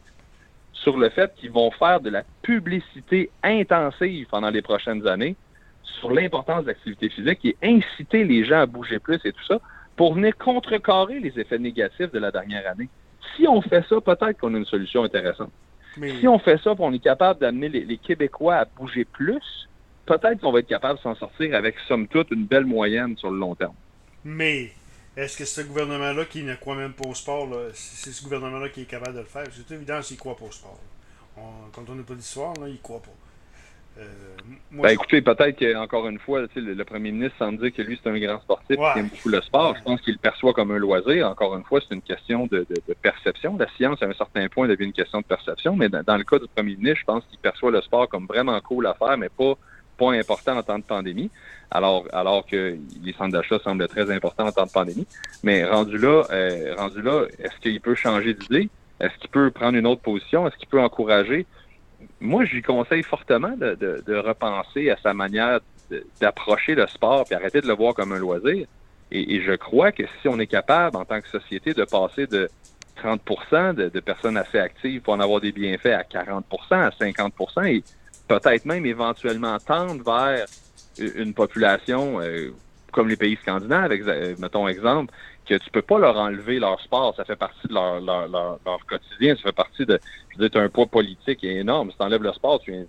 sur 0.73 0.99
le 0.99 1.09
fait 1.09 1.33
qu'ils 1.37 1.53
vont 1.53 1.71
faire 1.71 2.01
de 2.01 2.11
la 2.11 2.25
publicité 2.43 3.31
intensive 3.43 4.27
pendant 4.31 4.51
les 4.51 4.63
prochaines 4.63 5.07
années 5.07 5.37
sur 5.83 6.11
l'importance 6.11 6.63
de 6.63 6.69
l'activité 6.69 7.09
physique 7.09 7.45
et 7.45 7.57
inciter 7.63 8.25
les 8.25 8.45
gens 8.45 8.61
à 8.61 8.67
bouger 8.67 8.99
plus 8.99 9.21
et 9.25 9.33
tout 9.33 9.45
ça 9.47 9.61
pour 9.97 10.15
venir 10.15 10.37
contrecarrer 10.37 11.21
les 11.21 11.39
effets 11.39 11.59
négatifs 11.59 12.11
de 12.11 12.19
la 12.19 12.31
dernière 12.31 12.69
année. 12.69 12.89
Si 13.37 13.47
on 13.47 13.63
fait 13.63 13.85
ça, 13.89 14.01
peut-être 14.01 14.39
qu'on 14.39 14.55
a 14.55 14.59
une 14.59 14.65
solution 14.65 15.05
intéressante. 15.05 15.53
Si 16.21 16.27
on 16.27 16.39
fait 16.39 16.59
ça, 16.59 16.75
on 16.77 16.93
est 16.93 16.99
capable 16.99 17.41
d'amener 17.41 17.69
les, 17.69 17.97
Québécois 17.99 18.57
à 18.57 18.65
bouger 18.65 19.05
plus, 19.05 19.69
peut-être 20.07 20.41
qu'on 20.41 20.51
va 20.51 20.59
être 20.59 20.67
capable 20.67 20.99
de 20.99 21.03
s'en 21.03 21.15
sortir 21.15 21.55
avec, 21.55 21.77
somme 21.87 22.09
toute, 22.09 22.31
une 22.33 22.47
belle 22.47 22.65
moyenne 22.65 23.17
sur 23.17 23.31
le 23.31 23.39
long 23.39 23.55
terme. 23.55 23.75
Mais 24.25 24.73
est-ce 25.17 25.37
que 25.37 25.45
ce 25.45 25.61
gouvernement-là 25.61 26.25
qui 26.25 26.43
ne 26.43 26.55
croit 26.55 26.77
même 26.77 26.93
pas 26.93 27.09
au 27.09 27.15
sport, 27.15 27.49
c'est 27.75 28.11
ce 28.11 28.23
gouvernement-là 28.23 28.69
qui 28.69 28.83
est 28.83 28.87
capable 28.87 29.15
de 29.15 29.21
le 29.21 29.27
faire? 29.27 29.47
C'est 29.53 29.75
évident 29.75 30.01
qu'il 30.01 30.17
croit 30.17 30.37
pas 30.37 30.47
au 30.47 30.53
sport. 30.53 30.79
quand 31.73 31.89
on 31.89 31.95
n'a 31.95 32.03
pas 32.03 32.15
d'histoire, 32.15 32.55
il 32.67 32.73
ne 32.73 32.77
croit 32.79 33.03
pas. 33.03 33.11
Euh, 33.97 34.07
ben, 34.73 34.89
écoutez, 34.89 35.23
peut-être 35.23 35.57
qu'encore 35.57 36.09
une 36.09 36.19
fois, 36.19 36.41
le, 36.41 36.75
le, 36.75 36.85
premier 36.85 37.13
ministre 37.13 37.39
semble 37.39 37.59
dire 37.59 37.73
que 37.73 37.83
lui, 37.83 37.99
c'est 38.03 38.11
un 38.11 38.19
grand 38.19 38.41
sportif 38.41 38.77
qui 38.77 38.99
aime 38.99 39.09
beaucoup 39.09 39.29
le 39.29 39.41
sport. 39.41 39.77
Je 39.77 39.83
pense 39.85 40.01
qu'il 40.01 40.15
le 40.15 40.19
perçoit 40.19 40.53
comme 40.53 40.73
un 40.73 40.79
loisir. 40.79 41.29
Encore 41.29 41.57
une 41.57 41.63
fois, 41.63 41.81
c'est 41.81 41.95
une 41.95 42.03
question 42.03 42.47
de, 42.47 42.67
perception. 43.03 43.57
La 43.57 43.69
science, 43.77 44.03
à 44.03 44.07
un 44.07 44.15
certain 44.15 44.49
point, 44.49 44.67
devient 44.67 44.87
une 44.87 44.93
question 44.93 45.21
de 45.21 45.25
perception. 45.25 45.77
Mais 45.77 45.89
dans, 45.89 46.17
le 46.17 46.25
cas 46.25 46.41
du 46.41 46.49
premier 46.49 46.75
ministre, 46.75 47.01
je 47.01 47.05
pense 47.05 47.25
qu'il 47.31 47.39
perçoit 47.39 47.71
le 47.71 47.83
sport 47.83 48.09
comme 48.09 48.27
vraiment 48.27 48.61
cool 48.63 48.87
à 48.89 48.95
faire, 48.95 49.17
mais 49.17 49.29
pas, 49.29 49.55
pas 49.97 50.13
important 50.13 50.57
en 50.57 50.63
temps 50.63 50.79
de 50.79 50.85
pandémie. 50.85 51.31
Alors, 51.71 52.07
alors 52.13 52.47
que 52.47 52.77
les 53.03 53.13
centres 53.15 53.33
d'achat 53.33 53.59
semblent 53.59 53.89
très 53.89 54.11
importants 54.11 54.47
en 54.47 54.53
temps 54.53 54.67
de 54.67 54.71
pandémie. 54.71 55.07
Mais 55.43 55.65
rendu 55.65 55.99
là, 55.99 56.25
euh, 56.31 56.75
rendu 56.77 57.03
là, 57.03 57.25
est-ce 57.39 57.59
qu'il 57.61 57.81
peut 57.81 57.95
changer 57.95 58.35
d'idée? 58.35 58.69
Est-ce 59.01 59.17
qu'il 59.19 59.31
peut 59.31 59.51
prendre 59.51 59.77
une 59.77 59.87
autre 59.87 60.03
position? 60.03 60.47
Est-ce 60.47 60.57
qu'il 60.57 60.69
peut 60.69 60.81
encourager? 60.81 61.47
moi, 62.21 62.45
je 62.45 62.55
lui 62.55 62.63
conseille 62.63 63.03
fortement 63.03 63.57
de, 63.57 64.17
repenser 64.17 64.91
à 64.91 64.97
sa 65.03 65.15
manière 65.15 65.61
d'approcher 66.21 66.75
le 66.75 66.87
sport 66.87 67.27
et 67.31 67.35
arrêter 67.35 67.61
de 67.61 67.69
le 67.69 67.75
voir 67.75 67.95
comme 67.95 68.13
un 68.13 68.19
loisir. 68.19 68.67
Et, 69.11 69.41
je 69.43 69.53
crois 69.53 69.93
que 69.93 70.03
si 70.21 70.29
on 70.29 70.39
est 70.39 70.47
capable, 70.47 70.97
en 70.97 71.05
tant 71.05 71.21
que 71.21 71.29
société, 71.29 71.75
de 71.75 71.85
passer 71.85 72.27
de 72.27 72.49
30% 73.03 73.75
de, 73.75 74.01
personnes 74.01 74.37
assez 74.37 74.59
actives 74.59 75.03
pour 75.03 75.15
en 75.15 75.21
avoir 75.21 75.41
des 75.41 75.53
bienfaits 75.53 75.87
à 75.87 76.03
40% 76.03 76.43
à 76.73 76.91
50 76.91 77.35
et 77.67 77.85
peut-être 78.29 78.65
même 78.65 78.87
éventuellement 78.87 79.59
tendre 79.59 80.03
vers 80.05 80.47
une 80.99 81.35
population 81.35 82.21
euh, 82.21 82.51
comme 82.93 83.09
les 83.09 83.17
pays 83.17 83.37
scandinaves, 83.43 83.91
mettons 84.39 84.69
exemple, 84.69 85.13
que 85.47 85.55
tu 85.55 85.71
peux 85.71 85.83
pas 85.83 85.99
leur 85.99 86.17
enlever 86.17 86.59
leur 86.59 86.81
sport, 86.81 87.15
ça 87.17 87.25
fait 87.25 87.37
partie 87.37 87.67
de 87.69 87.75
leur, 87.75 88.01
leur, 88.01 88.29
leur, 88.29 88.87
quotidien, 88.87 89.35
ça 89.37 89.43
fait 89.43 89.53
partie 89.53 89.85
de, 89.85 89.99
je 90.31 90.39
veux 90.39 90.49
dire, 90.49 90.61
un 90.61 90.69
poids 90.69 90.87
politique 90.87 91.43
énorme. 91.45 91.91
Si 91.91 91.97
tu 91.97 92.03
enlèves 92.03 92.23
le 92.23 92.33
sport, 92.33 92.61
c'est 92.65 92.87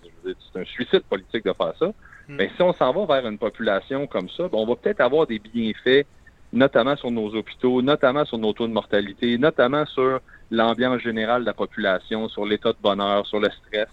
un 0.55 0.65
suicide 0.65 1.01
politique 1.09 1.43
de 1.43 1.53
faire 1.53 1.73
ça. 1.77 1.87
Hmm. 1.87 2.35
Mais 2.37 2.51
si 2.55 2.61
on 2.61 2.73
s'en 2.73 2.93
va 2.93 3.19
vers 3.19 3.29
une 3.29 3.37
population 3.37 4.07
comme 4.07 4.29
ça, 4.29 4.43
ben, 4.43 4.57
on 4.57 4.65
va 4.65 4.75
peut-être 4.75 5.01
avoir 5.01 5.27
des 5.27 5.39
bienfaits, 5.39 6.05
notamment 6.53 6.95
sur 6.95 7.11
nos 7.11 7.33
hôpitaux, 7.35 7.81
notamment 7.81 8.25
sur 8.25 8.37
nos 8.37 8.53
taux 8.53 8.67
de 8.67 8.73
mortalité, 8.73 9.37
notamment 9.37 9.85
sur 9.87 10.19
l'ambiance 10.51 11.01
générale 11.01 11.41
de 11.41 11.47
la 11.47 11.53
population, 11.53 12.29
sur 12.29 12.45
l'état 12.45 12.71
de 12.71 12.77
bonheur, 12.81 13.25
sur 13.25 13.39
le 13.39 13.49
stress. 13.49 13.87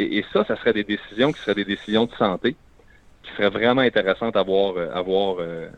Et, 0.00 0.24
ça, 0.32 0.44
ça 0.44 0.56
serait 0.56 0.72
des 0.72 0.84
décisions 0.84 1.32
qui 1.32 1.40
seraient 1.40 1.56
des 1.56 1.64
décisions 1.64 2.04
de 2.04 2.14
santé 2.14 2.54
qui 3.22 3.30
seraient 3.32 3.50
vraiment 3.50 3.80
intéressantes 3.80 4.36
à 4.36 4.42
voir, 4.42 4.76
euh, 4.76 4.90
à 4.94 5.02
voir 5.02 5.36
euh, 5.40 5.68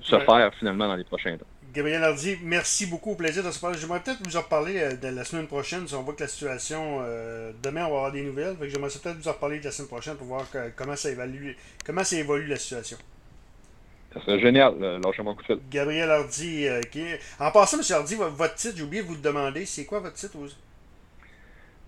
se 0.00 0.18
faire 0.18 0.50
finalement 0.58 0.88
dans 0.88 0.96
les 0.96 1.04
prochains 1.04 1.36
temps. 1.36 1.46
Gabriel 1.72 2.02
Hardy, 2.02 2.36
merci 2.42 2.86
beaucoup. 2.86 3.14
Plaisir 3.14 3.44
de 3.44 3.50
se 3.50 3.60
parler. 3.60 3.78
J'aimerais 3.78 4.00
peut-être 4.00 4.26
vous 4.26 4.36
en 4.36 4.40
reparler 4.40 4.78
euh, 4.78 4.96
de 4.96 5.08
la 5.08 5.24
semaine 5.24 5.46
prochaine 5.46 5.86
si 5.86 5.94
on 5.94 6.02
voit 6.02 6.14
que 6.14 6.22
la 6.22 6.28
situation. 6.28 6.98
Euh, 7.02 7.52
demain, 7.62 7.84
on 7.84 7.90
va 7.90 7.96
avoir 7.96 8.12
des 8.12 8.22
nouvelles. 8.22 8.56
j'aimerais 8.62 8.88
peut-être 8.88 9.18
vous 9.18 9.28
en 9.28 9.32
reparler 9.32 9.60
de 9.60 9.64
la 9.64 9.70
semaine 9.70 9.88
prochaine 9.88 10.16
pour 10.16 10.26
voir 10.26 10.46
comment 10.74 10.96
ça 10.96 11.10
évalue, 11.10 11.52
comment 11.86 12.02
ça 12.02 12.16
évolue 12.16 12.46
la 12.46 12.56
situation. 12.56 12.96
Ça 14.12 14.20
serait 14.22 14.40
génial. 14.40 14.74
Lâchez-moi 15.04 15.34
coup 15.34 15.42
de 15.42 15.46
fil. 15.46 15.58
Gabriel 15.70 16.10
Hardy. 16.10 16.66
Euh, 16.66 16.80
qui... 16.80 17.04
En 17.38 17.52
passant, 17.52 17.78
M. 17.78 17.84
Hardy, 17.88 18.16
votre 18.16 18.54
titre, 18.54 18.74
j'ai 18.76 18.82
oublié 18.82 19.02
de 19.02 19.06
vous 19.06 19.14
le 19.14 19.20
demander. 19.20 19.64
C'est 19.64 19.84
quoi 19.84 20.00
votre 20.00 20.16
titre 20.16 20.36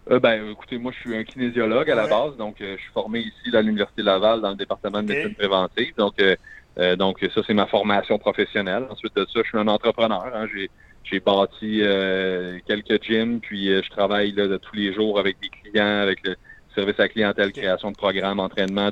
ben, 0.06 0.50
écoutez, 0.50 0.78
moi, 0.78 0.92
je 0.92 1.00
suis 1.00 1.16
un 1.16 1.24
kinésiologue 1.24 1.90
à 1.90 1.94
la 1.94 2.06
base, 2.06 2.36
donc 2.36 2.56
je 2.58 2.76
suis 2.76 2.92
formé 2.92 3.20
ici 3.20 3.56
à 3.56 3.62
l'Université 3.62 4.02
Laval 4.02 4.40
dans 4.40 4.50
le 4.50 4.56
département 4.56 5.02
de 5.02 5.08
médecine 5.08 5.34
préventive. 5.34 5.94
Donc, 5.96 6.14
euh, 6.78 6.96
donc, 6.96 7.18
ça, 7.34 7.40
c'est 7.46 7.54
ma 7.54 7.66
formation 7.66 8.18
professionnelle. 8.18 8.86
Ensuite 8.90 9.14
de 9.14 9.24
ça, 9.24 9.40
je 9.42 9.48
suis 9.48 9.58
un 9.58 9.68
entrepreneur. 9.68 10.24
Hein. 10.34 10.46
J'ai 11.04 11.20
bâti 11.20 11.80
euh, 11.82 12.58
quelques 12.66 13.02
gyms, 13.02 13.40
puis 13.40 13.70
euh, 13.70 13.82
je 13.82 13.90
travaille 13.90 14.32
là, 14.32 14.46
de 14.46 14.56
tous 14.56 14.76
les 14.76 14.94
jours 14.94 15.18
avec 15.18 15.36
des 15.40 15.48
clients, 15.48 16.00
avec 16.00 16.26
le 16.26 16.36
service 16.74 16.98
à 17.00 17.08
clientèle, 17.08 17.52
création 17.52 17.90
de 17.90 17.96
programmes, 17.96 18.40
entraînement 18.40 18.90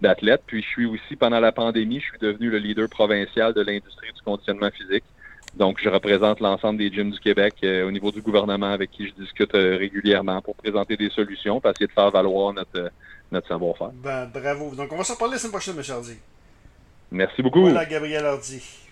d'athlètes. 0.00 0.42
Puis 0.46 0.62
je 0.62 0.68
suis 0.68 0.86
aussi, 0.86 1.16
pendant 1.16 1.40
la 1.40 1.52
pandémie, 1.52 2.00
je 2.00 2.06
suis 2.06 2.18
devenu 2.18 2.50
le 2.50 2.58
leader 2.58 2.88
provincial 2.88 3.54
de 3.54 3.62
l'industrie 3.62 4.12
du 4.12 4.20
conditionnement 4.22 4.70
physique. 4.70 5.04
Donc, 5.56 5.78
je 5.82 5.88
représente 5.88 6.40
l'ensemble 6.40 6.78
des 6.78 6.90
gyms 6.90 7.12
du 7.12 7.20
Québec 7.20 7.54
au 7.62 7.90
niveau 7.90 8.10
du 8.10 8.20
gouvernement 8.20 8.72
avec 8.72 8.90
qui 8.90 9.06
je 9.06 9.12
discute 9.22 9.52
régulièrement 9.52 10.42
pour 10.42 10.56
présenter 10.56 10.96
des 10.96 11.10
solutions, 11.10 11.60
pour 11.60 11.70
essayer 11.70 11.86
de 11.86 11.92
faire 11.92 12.10
valoir 12.10 12.52
notre, 12.52 12.90
notre 13.30 13.46
savoir-faire. 13.46 13.90
Ben, 13.94 14.26
bravo. 14.26 14.74
Donc, 14.74 14.92
on 14.92 14.96
va 14.96 15.04
s'en 15.04 15.16
parler 15.16 15.34
la 15.34 15.38
semaine 15.38 15.52
prochaine, 15.52 15.76
M. 15.76 15.84
Hardy. 15.88 16.16
Merci 17.10 17.42
beaucoup. 17.42 17.60
Voilà 17.60 17.84
Gabriel 17.84 18.26
Hardy. 18.26 18.60